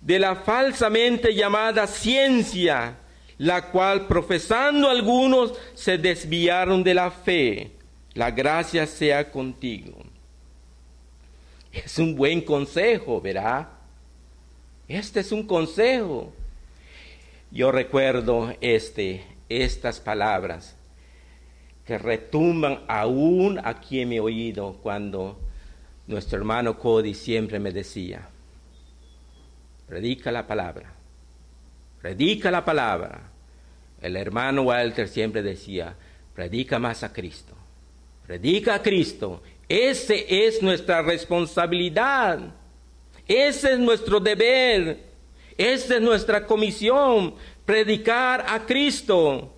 de 0.00 0.20
la 0.20 0.36
falsamente 0.36 1.34
llamada 1.34 1.88
ciencia, 1.88 2.96
la 3.38 3.70
cual 3.72 4.06
profesando 4.06 4.88
algunos 4.88 5.54
se 5.74 5.98
desviaron 5.98 6.84
de 6.84 6.94
la 6.94 7.10
fe. 7.10 7.72
La 8.14 8.30
gracia 8.30 8.86
sea 8.86 9.32
contigo. 9.32 9.96
Es 11.72 11.98
un 11.98 12.14
buen 12.14 12.40
consejo, 12.40 13.20
¿verdad? 13.20 13.68
Este 14.86 15.20
es 15.20 15.32
un 15.32 15.44
consejo. 15.44 16.32
Yo 17.50 17.72
recuerdo 17.72 18.54
este, 18.60 19.24
estas 19.48 20.00
palabras 20.00 20.76
que 21.86 21.96
retumban 21.96 22.80
aún 22.86 23.58
aquí 23.64 24.00
en 24.00 24.10
mi 24.10 24.18
oído 24.18 24.78
cuando 24.82 25.40
nuestro 26.06 26.38
hermano 26.38 26.78
Cody 26.78 27.14
siempre 27.14 27.58
me 27.58 27.72
decía, 27.72 28.28
predica 29.86 30.30
la 30.30 30.46
palabra, 30.46 30.92
predica 32.00 32.50
la 32.50 32.64
palabra. 32.64 33.30
El 34.00 34.16
hermano 34.16 34.62
Walter 34.62 35.08
siempre 35.08 35.42
decía, 35.42 35.96
predica 36.34 36.78
más 36.78 37.02
a 37.02 37.12
Cristo, 37.12 37.54
predica 38.26 38.74
a 38.74 38.82
Cristo. 38.82 39.42
Ese 39.68 40.46
es 40.46 40.62
nuestra 40.62 41.02
responsabilidad, 41.02 42.38
ese 43.26 43.72
es 43.72 43.78
nuestro 43.78 44.20
deber, 44.20 45.04
esa 45.56 45.96
es 45.96 46.02
nuestra 46.02 46.46
comisión, 46.46 47.34
predicar 47.68 48.46
a 48.48 48.64
Cristo. 48.64 49.52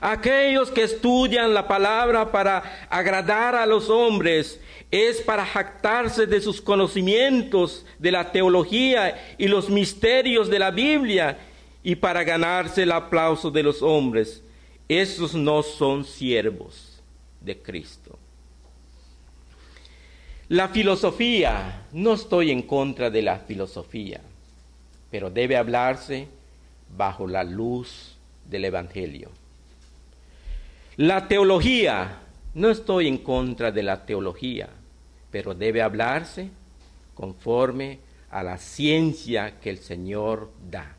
Aquellos 0.00 0.70
que 0.70 0.84
estudian 0.84 1.52
la 1.52 1.66
palabra 1.66 2.30
para 2.30 2.86
agradar 2.88 3.56
a 3.56 3.66
los 3.66 3.90
hombres 3.90 4.60
es 4.88 5.20
para 5.20 5.44
jactarse 5.44 6.28
de 6.28 6.40
sus 6.40 6.60
conocimientos 6.60 7.84
de 7.98 8.12
la 8.12 8.30
teología 8.30 9.34
y 9.36 9.48
los 9.48 9.68
misterios 9.68 10.48
de 10.48 10.60
la 10.60 10.70
Biblia 10.70 11.38
y 11.82 11.96
para 11.96 12.22
ganarse 12.22 12.84
el 12.84 12.92
aplauso 12.92 13.50
de 13.50 13.64
los 13.64 13.82
hombres. 13.82 14.40
Esos 14.88 15.34
no 15.34 15.64
son 15.64 16.04
siervos 16.04 17.02
de 17.40 17.60
Cristo. 17.60 18.16
La 20.46 20.68
filosofía, 20.68 21.82
no 21.90 22.14
estoy 22.14 22.52
en 22.52 22.62
contra 22.62 23.10
de 23.10 23.22
la 23.22 23.40
filosofía, 23.40 24.20
pero 25.10 25.30
debe 25.30 25.56
hablarse 25.56 26.28
bajo 26.96 27.26
la 27.26 27.44
luz 27.44 28.16
del 28.48 28.64
Evangelio. 28.64 29.30
La 30.96 31.28
teología, 31.28 32.18
no 32.54 32.70
estoy 32.70 33.08
en 33.08 33.18
contra 33.18 33.70
de 33.72 33.82
la 33.82 34.04
teología, 34.04 34.68
pero 35.30 35.54
debe 35.54 35.82
hablarse 35.82 36.50
conforme 37.14 38.00
a 38.30 38.42
la 38.42 38.58
ciencia 38.58 39.60
que 39.60 39.70
el 39.70 39.78
Señor 39.78 40.50
da. 40.70 40.96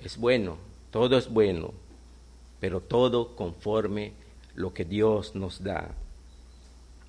Es 0.00 0.16
bueno, 0.16 0.56
todo 0.90 1.18
es 1.18 1.28
bueno, 1.28 1.72
pero 2.58 2.80
todo 2.80 3.36
conforme 3.36 4.12
lo 4.54 4.72
que 4.72 4.84
Dios 4.84 5.34
nos 5.34 5.62
da. 5.62 5.90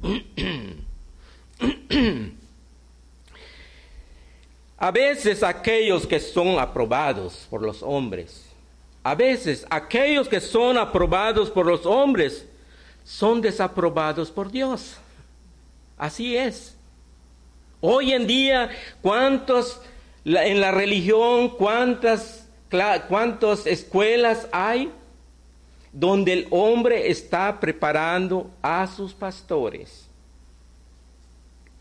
A 4.82 4.90
veces 4.90 5.44
aquellos 5.44 6.06
que 6.08 6.20
son 6.20 6.60
aprobados 6.60 7.48
por 7.50 7.62
los 7.62 7.82
hombres 7.84 8.52
a 9.04 9.16
veces 9.16 9.66
aquellos 9.70 10.28
que 10.28 10.40
son 10.40 10.78
aprobados 10.78 11.50
por 11.50 11.66
los 11.66 11.86
hombres 11.86 12.46
son 13.04 13.42
desaprobados 13.42 14.30
por 14.30 14.52
Dios. 14.52 14.96
Así 15.98 16.38
es. 16.38 16.76
Hoy 17.80 18.14
en 18.14 18.28
día, 18.28 18.70
¿cuántos 19.02 19.82
en 20.24 20.62
la 20.62 20.72
religión, 20.72 21.50
cuántas, 21.50 22.48
cuántas 23.08 23.66
escuelas 23.66 24.48
hay 24.52 24.92
donde 25.92 26.34
el 26.34 26.48
hombre 26.52 27.10
está 27.10 27.60
preparando 27.60 28.52
a 28.62 28.86
sus 28.86 29.14
pastores? 29.14 30.08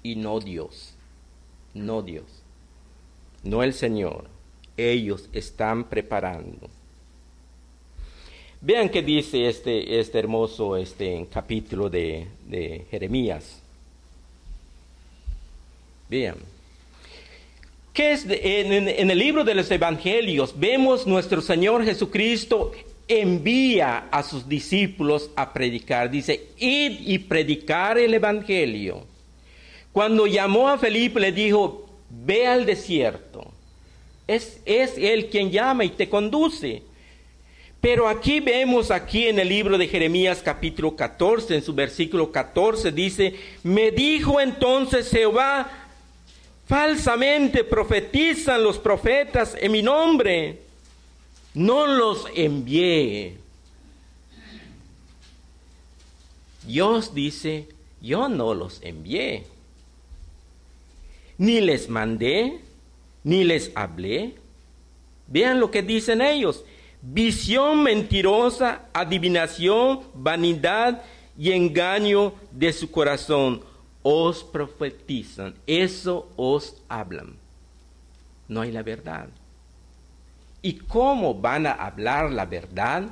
Y 0.03 0.17
no 0.17 0.41
Dios, 0.41 0.95
no 1.75 2.01
Dios, 2.01 2.40
no 3.43 3.63
el 3.63 3.75
Señor. 3.75 4.25
Ellos 4.77 5.29
están 5.33 5.85
preparando. 5.85 6.69
Vean 8.61 8.89
qué 8.89 9.03
dice 9.03 9.49
este, 9.49 10.01
este 10.01 10.19
hermoso 10.19 10.77
este, 10.77 11.27
capítulo 11.33 11.89
de, 11.89 12.27
Jeremías. 12.91 13.63
Vean. 16.09 16.37
¿Qué 17.93 18.13
es 18.13 18.25
en, 18.29 18.89
en, 18.89 19.11
el 19.11 19.19
libro 19.19 19.45
de 19.45 19.55
los 19.55 19.71
Evangelios 19.71 20.55
vemos 20.59 21.07
nuestro 21.07 21.41
Señor 21.41 21.85
Jesucristo 21.85 22.73
envía 23.11 24.09
a 24.11 24.23
sus 24.23 24.49
discípulos 24.49 25.31
a 25.35 25.53
predicar. 25.53 26.11
Dice, 26.11 26.49
id 26.59 27.01
y 27.01 27.19
predicar 27.19 27.99
el 27.99 28.15
Evangelio. 28.15 29.05
Cuando 29.93 30.29
llamó 30.29 30.69
a 30.69 30.79
Felipe 30.79 31.19
le 31.19 31.33
dijo, 31.33 31.90
ve 32.11 32.47
al 32.47 32.67
desierto. 32.67 33.51
Es, 34.27 34.61
es 34.65 34.99
Él 34.99 35.29
quien 35.31 35.51
llama 35.51 35.85
y 35.85 35.91
te 35.91 36.09
conduce. 36.09 36.83
Pero 37.81 38.09
aquí 38.09 38.41
vemos, 38.41 38.91
aquí 38.91 39.27
en 39.27 39.39
el 39.39 39.49
libro 39.49 39.79
de 39.79 39.89
Jeremías 39.89 40.43
capítulo 40.45 40.95
14, 40.95 41.55
en 41.55 41.63
su 41.63 41.73
versículo 41.73 42.31
14, 42.31 42.93
dice, 42.93 43.35
me 43.63 43.91
dijo 43.91 44.39
entonces 44.39 45.09
Jehová, 45.11 45.89
falsamente 46.67 47.65
profetizan 47.65 48.63
los 48.63 48.79
profetas 48.79 49.57
en 49.59 49.73
mi 49.73 49.83
nombre, 49.83 50.61
no 51.55 51.87
los 51.87 52.27
envié. 52.35 53.39
Dios 56.67 57.15
dice, 57.15 57.67
yo 58.03 58.29
no 58.29 58.53
los 58.53 58.83
envié, 58.83 59.47
ni 61.41 61.59
les 61.61 61.89
mandé, 61.89 62.61
ni 63.25 63.45
les 63.45 63.73
hablé. 63.75 64.37
Vean 65.27 65.59
lo 65.59 65.71
que 65.71 65.83
dicen 65.83 66.21
ellos 66.21 66.65
visión 67.03 67.83
mentirosa, 67.83 68.83
adivinación, 68.93 70.01
vanidad 70.15 71.03
y 71.39 71.53
engaño 71.53 72.35
de 72.51 72.73
su 72.73 72.91
corazón. 72.91 73.63
Os 74.03 74.45
profetizan, 74.45 75.55
eso 75.67 76.29
os 76.37 76.83
hablan. 76.89 77.37
No 78.49 78.63
hay 78.63 78.73
la 78.73 78.83
verdad. 78.83 79.29
¿Y 80.63 80.75
cómo 80.75 81.35
van 81.35 81.67
a 81.67 81.73
hablar 81.73 82.31
la 82.31 82.45
verdad 82.45 83.05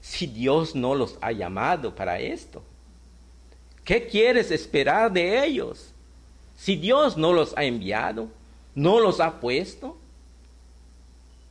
si 0.00 0.26
Dios 0.26 0.74
no 0.74 0.94
los 0.94 1.18
ha 1.20 1.32
llamado 1.32 1.94
para 1.94 2.18
esto? 2.18 2.62
¿Qué 3.84 4.06
quieres 4.06 4.50
esperar 4.50 5.12
de 5.12 5.44
ellos? 5.44 5.93
Si 6.56 6.76
Dios 6.76 7.16
no 7.16 7.32
los 7.32 7.56
ha 7.56 7.64
enviado, 7.64 8.28
no 8.74 9.00
los 9.00 9.20
ha 9.20 9.40
puesto, 9.40 9.96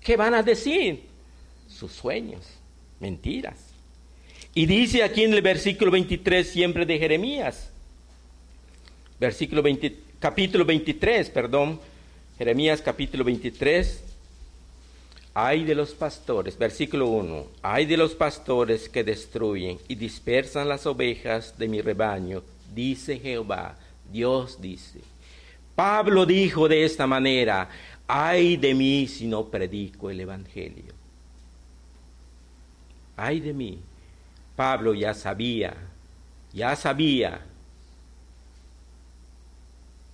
¿qué 0.02 0.18
van 0.18 0.34
a 0.34 0.44
decir? 0.44 1.13
sus 1.74 1.92
sueños, 1.92 2.42
mentiras. 3.00 3.56
Y 4.54 4.66
dice 4.66 5.04
aquí 5.04 5.24
en 5.24 5.34
el 5.34 5.42
versículo 5.42 5.92
23 5.92 6.48
siempre 6.48 6.86
de 6.86 7.00
Jeremías, 7.00 7.70
versículo 9.20 9.62
20, 9.62 9.96
capítulo 10.20 10.63
23, 10.63 11.30
perdón, 11.30 11.80
Jeremías 12.38 12.82
capítulo 12.82 13.24
23, 13.24 14.04
Hay 15.34 15.63
de 15.63 15.74
los 15.74 15.94
pastores, 15.94 16.58
versículo 16.58 17.08
1, 17.08 17.48
hay 17.63 17.88
de 17.88 17.98
los 17.98 18.13
pastores 18.13 18.88
que 18.88 19.04
destruyen 19.04 19.80
y 19.88 19.96
dispersan 19.96 20.70
las 20.70 20.86
ovejas 20.86 21.58
de 21.58 21.68
mi 21.68 21.82
rebaño, 21.82 22.44
dice 22.76 23.18
Jehová, 23.18 23.76
Dios 24.13 24.62
dice. 24.62 25.02
Pablo 25.76 26.26
dijo 26.26 26.69
de 26.69 26.86
esta 26.86 27.08
manera, 27.08 27.67
ay 28.08 28.58
de 28.58 28.76
mí 28.76 29.08
si 29.08 29.28
no 29.28 29.45
predico 29.45 30.10
el 30.10 30.21
Evangelio. 30.21 30.93
Ay 33.17 33.39
de 33.39 33.54
mí. 33.54 33.80
Pablo 34.56 34.93
ya 34.93 35.15
sabía, 35.15 35.76
ya 36.54 36.76
sabía 36.76 37.41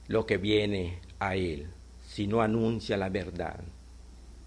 lo 0.08 0.26
que 0.26 0.38
viene 0.38 1.00
a 1.20 1.36
él 1.36 1.68
si 2.08 2.26
no 2.26 2.42
anuncia 2.42 2.96
la 2.96 3.10
verdad 3.10 3.60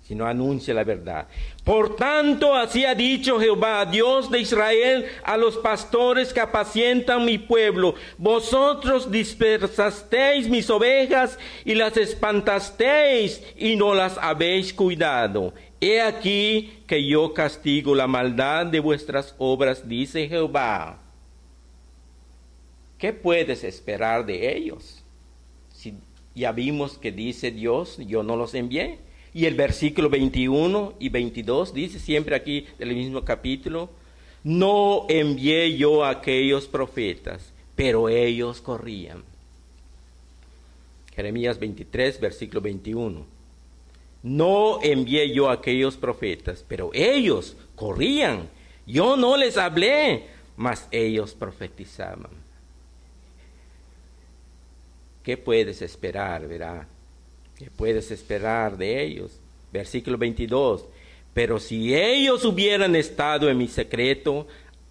si 0.02 0.16
no 0.16 0.26
anuncia 0.26 0.74
la 0.74 0.84
verdad. 0.84 1.28
Por 1.64 1.94
tanto, 1.94 2.54
así 2.54 2.84
ha 2.84 2.94
dicho 2.94 3.38
Jehová, 3.38 3.86
Dios 3.86 4.30
de 4.30 4.40
Israel, 4.40 5.06
a 5.22 5.36
los 5.36 5.56
pastores 5.58 6.32
que 6.32 6.40
apacientan 6.40 7.24
mi 7.24 7.38
pueblo, 7.38 7.94
vosotros 8.18 9.10
dispersasteis 9.10 10.48
mis 10.48 10.68
ovejas 10.70 11.38
y 11.64 11.74
las 11.74 11.96
espantasteis 11.96 13.42
y 13.56 13.76
no 13.76 13.94
las 13.94 14.18
habéis 14.18 14.74
cuidado. 14.74 15.54
He 15.80 16.00
aquí 16.00 16.82
que 16.86 17.06
yo 17.06 17.32
castigo 17.32 17.94
la 17.94 18.06
maldad 18.06 18.66
de 18.66 18.80
vuestras 18.80 19.34
obras, 19.38 19.88
dice 19.88 20.28
Jehová. 20.28 20.98
¿Qué 22.98 23.12
puedes 23.12 23.64
esperar 23.64 24.26
de 24.26 24.56
ellos? 24.56 25.04
Si 25.70 25.94
ya 26.34 26.52
vimos 26.52 26.98
que 26.98 27.10
dice 27.10 27.50
Dios, 27.50 27.98
yo 27.98 28.22
no 28.22 28.36
los 28.36 28.54
envié. 28.54 29.00
Y 29.34 29.46
el 29.46 29.54
versículo 29.54 30.10
21 30.10 30.94
y 30.98 31.08
22 31.08 31.72
dice 31.72 31.98
siempre 31.98 32.36
aquí 32.36 32.66
del 32.78 32.94
mismo 32.94 33.24
capítulo, 33.24 33.88
no 34.44 35.06
envié 35.08 35.76
yo 35.76 36.04
a 36.04 36.10
aquellos 36.10 36.66
profetas, 36.66 37.52
pero 37.74 38.08
ellos 38.08 38.60
corrían. 38.60 39.22
Jeremías 41.14 41.58
23, 41.58 42.20
versículo 42.20 42.60
21. 42.60 43.24
No 44.22 44.82
envié 44.82 45.32
yo 45.32 45.48
a 45.48 45.54
aquellos 45.54 45.96
profetas, 45.96 46.64
pero 46.66 46.90
ellos 46.92 47.56
corrían. 47.74 48.48
Yo 48.86 49.16
no 49.16 49.36
les 49.36 49.56
hablé, 49.56 50.26
mas 50.56 50.88
ellos 50.90 51.34
profetizaban. 51.34 52.30
¿Qué 55.22 55.36
puedes 55.36 55.82
esperar, 55.82 56.46
verdad? 56.48 56.86
¿Qué 57.62 57.70
puedes 57.70 58.11
esperar 58.11 58.77
de 58.77 59.05
ellos? 59.05 59.38
Versículo 59.72 60.18
22. 60.18 60.85
Pero 61.33 61.61
si 61.61 61.94
ellos 61.94 62.44
hubieran 62.44 62.96
estado 62.96 63.48
en 63.48 63.57
mi 63.57 63.68
secreto, 63.68 64.48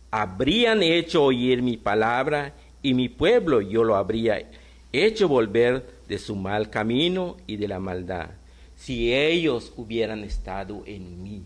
habrían 0.09 0.81
hecho 0.81 1.25
oír 1.25 1.61
mi 1.61 1.75
palabra 1.75 2.53
y 2.81 2.93
mi 2.93 3.09
pueblo 3.09 3.59
yo 3.59 3.83
lo 3.83 3.97
habría 3.97 4.49
hecho 4.93 5.27
volver 5.27 5.85
de 6.07 6.17
su 6.17 6.37
mal 6.37 6.69
camino 6.69 7.35
y 7.45 7.57
de 7.57 7.67
la 7.67 7.79
maldad. 7.81 8.29
Si 8.77 9.13
ellos 9.13 9.73
hubieran 9.75 10.23
estado 10.23 10.83
en 10.85 11.21
mí, 11.21 11.43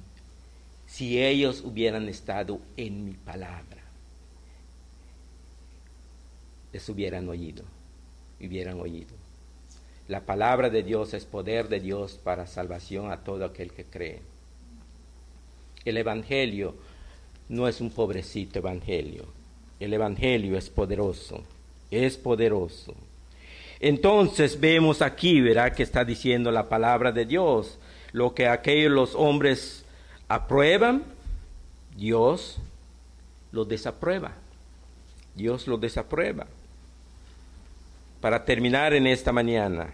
si 0.85 1.23
ellos 1.23 1.63
hubieran 1.65 2.07
estado 2.07 2.59
en 2.77 3.03
mi 3.03 3.13
palabra, 3.13 3.81
les 6.71 6.87
hubieran 6.87 7.27
oído, 7.27 7.63
hubieran 8.39 8.79
oído. 8.79 9.14
La 10.07 10.21
palabra 10.21 10.69
de 10.69 10.83
Dios 10.83 11.15
es 11.15 11.25
poder 11.25 11.67
de 11.67 11.79
Dios 11.79 12.19
para 12.23 12.45
salvación 12.45 13.11
a 13.11 13.23
todo 13.23 13.43
aquel 13.43 13.71
que 13.71 13.85
cree. 13.85 14.21
El 15.83 15.97
Evangelio 15.97 16.75
no 17.49 17.67
es 17.67 17.81
un 17.81 17.89
pobrecito 17.89 18.59
Evangelio. 18.59 19.25
El 19.79 19.93
Evangelio 19.93 20.57
es 20.57 20.69
poderoso, 20.69 21.43
es 21.89 22.17
poderoso. 22.17 22.93
Entonces 23.79 24.59
vemos 24.59 25.01
aquí, 25.01 25.41
verá 25.41 25.73
que 25.73 25.83
está 25.83 26.05
diciendo 26.05 26.51
la 26.51 26.69
palabra 26.69 27.11
de 27.11 27.25
Dios. 27.25 27.79
Lo 28.11 28.35
que 28.35 28.47
aquellos 28.47 28.91
los 28.91 29.15
hombres 29.15 29.85
aprueban, 30.27 31.03
Dios 31.97 32.57
lo 33.51 33.65
desaprueba. 33.65 34.33
Dios 35.35 35.67
lo 35.67 35.77
desaprueba 35.77 36.45
para 38.21 38.43
terminar 38.45 38.93
en 38.93 39.07
esta 39.07 39.31
mañana. 39.31 39.93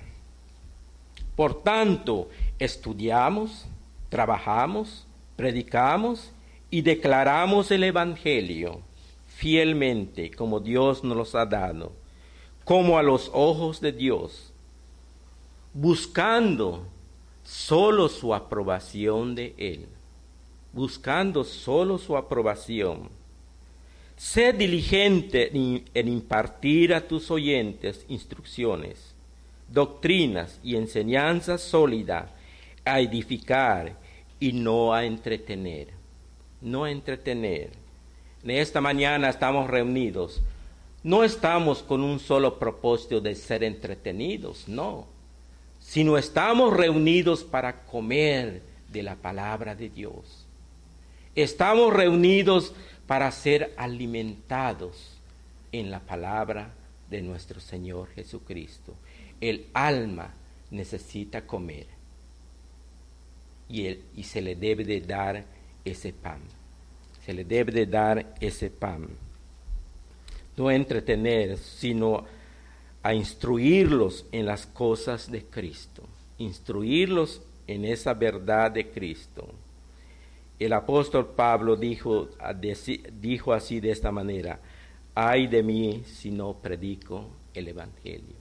Por 1.36 1.64
tanto, 1.64 2.30
estudiamos, 2.60 3.68
trabajamos, 4.10 5.08
predicamos 5.36 6.32
y 6.70 6.82
declaramos 6.82 7.72
el 7.72 7.84
Evangelio 7.84 8.82
fielmente 9.28 10.30
como 10.32 10.60
Dios 10.60 11.04
nos 11.04 11.18
los 11.18 11.36
ha 11.36 11.46
dado, 11.46 11.94
como 12.64 12.98
a 12.98 13.04
los 13.04 13.32
ojos 13.34 13.82
de 13.82 13.92
Dios, 13.92 14.54
buscando 15.74 16.86
solo 17.44 18.08
su 18.08 18.36
aprobación 18.36 19.34
de 19.34 19.56
Él, 19.58 19.88
buscando 20.74 21.44
solo 21.44 21.98
su 21.98 22.16
aprobación 22.16 23.10
Sé 24.22 24.54
diligente 24.54 25.50
en 25.52 26.08
impartir 26.08 26.94
a 26.94 27.08
tus 27.08 27.32
oyentes 27.32 28.06
instrucciones, 28.08 29.16
doctrinas 29.68 30.60
y 30.64 30.76
enseñanzas 30.76 31.60
sólidas 31.60 32.30
a 32.86 33.00
edificar 33.00 33.98
y 34.40 34.54
no 34.54 34.94
a 34.94 35.06
entretener. 35.06 35.88
No 36.62 36.86
entretener. 36.86 37.72
En 38.44 38.52
esta 38.52 38.80
mañana 38.80 39.28
estamos 39.28 39.68
reunidos. 39.68 40.44
No 41.02 41.24
estamos 41.24 41.82
con 41.82 42.04
un 42.04 42.20
solo 42.20 42.60
propósito 42.60 43.22
de 43.22 43.34
ser 43.34 43.64
entretenidos, 43.64 44.68
no, 44.68 45.08
sino 45.80 46.16
estamos 46.16 46.78
reunidos 46.78 47.44
para 47.44 47.86
comer 47.86 48.62
de 48.88 49.02
la 49.02 49.16
palabra 49.16 49.74
de 49.74 49.90
Dios. 49.90 50.46
Estamos 51.34 51.92
reunidos 51.92 52.74
para 53.12 53.30
ser 53.30 53.74
alimentados 53.76 55.20
en 55.74 55.92
la 55.92 56.00
palabra 56.00 56.74
de 57.10 57.22
nuestro 57.22 57.60
Señor 57.60 58.08
Jesucristo. 58.16 58.96
El 59.42 59.68
alma 59.74 60.34
necesita 60.70 61.46
comer 61.46 61.88
y, 63.68 63.98
y 64.16 64.24
se 64.24 64.42
le 64.42 64.56
debe 64.56 64.86
de 64.86 65.02
dar 65.02 65.44
ese 65.84 66.14
pan. 66.14 66.40
Se 67.26 67.34
le 67.34 67.44
debe 67.44 67.74
de 67.74 67.86
dar 67.86 68.34
ese 68.40 68.70
pan. 68.70 69.10
No 70.56 70.72
entretener, 70.72 71.58
sino 71.58 72.24
a 73.04 73.14
instruirlos 73.14 74.26
en 74.32 74.46
las 74.46 74.66
cosas 74.66 75.30
de 75.30 75.44
Cristo. 75.44 76.04
Instruirlos 76.38 77.42
en 77.68 77.84
esa 77.84 78.14
verdad 78.14 78.72
de 78.72 78.90
Cristo. 78.90 79.50
El 80.66 80.74
apóstol 80.74 81.34
Pablo 81.36 81.76
dijo, 81.76 82.30
dijo 83.20 83.52
así 83.52 83.80
de 83.80 83.90
esta 83.90 84.12
manera, 84.12 84.60
ay 85.16 85.48
de 85.48 85.64
mí 85.64 86.04
si 86.06 86.30
no 86.30 86.54
predico 86.54 87.26
el 87.56 87.68
Evangelio. 87.68 88.36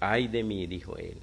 Ay 0.00 0.26
de 0.26 0.42
mí, 0.42 0.66
dijo 0.66 0.96
él. 0.96 1.16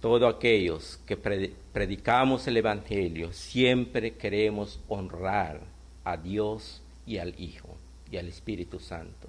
Todos 0.00 0.34
aquellos 0.34 0.98
que 1.06 1.18
predicamos 1.18 2.46
el 2.46 2.56
Evangelio 2.56 3.30
siempre 3.34 4.14
queremos 4.14 4.80
honrar 4.88 5.60
a 6.02 6.16
Dios 6.16 6.80
y 7.06 7.18
al 7.18 7.38
Hijo 7.38 7.76
y 8.10 8.16
al 8.16 8.28
Espíritu 8.28 8.80
Santo. 8.80 9.28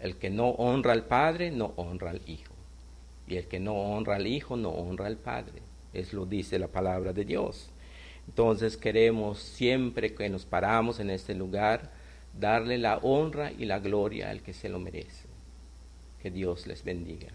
El 0.00 0.16
que 0.16 0.30
no 0.30 0.48
honra 0.48 0.94
al 0.94 1.04
Padre 1.04 1.52
no 1.52 1.74
honra 1.76 2.10
al 2.10 2.22
Hijo. 2.28 2.54
Y 3.28 3.36
el 3.36 3.46
que 3.46 3.60
no 3.60 3.74
honra 3.74 4.16
al 4.16 4.26
Hijo 4.26 4.56
no 4.56 4.70
honra 4.70 5.06
al 5.06 5.18
Padre. 5.18 5.65
Es 5.96 6.12
lo 6.12 6.26
dice 6.26 6.58
la 6.58 6.68
palabra 6.68 7.12
de 7.12 7.24
Dios. 7.24 7.70
Entonces 8.28 8.76
queremos 8.76 9.38
siempre 9.38 10.14
que 10.14 10.28
nos 10.28 10.44
paramos 10.44 11.00
en 11.00 11.10
este 11.10 11.34
lugar 11.34 11.90
darle 12.38 12.76
la 12.76 12.98
honra 12.98 13.50
y 13.50 13.64
la 13.64 13.78
gloria 13.78 14.30
al 14.30 14.42
que 14.42 14.52
se 14.52 14.68
lo 14.68 14.78
merece. 14.78 15.26
Que 16.20 16.30
Dios 16.30 16.66
les 16.66 16.84
bendiga. 16.84 17.28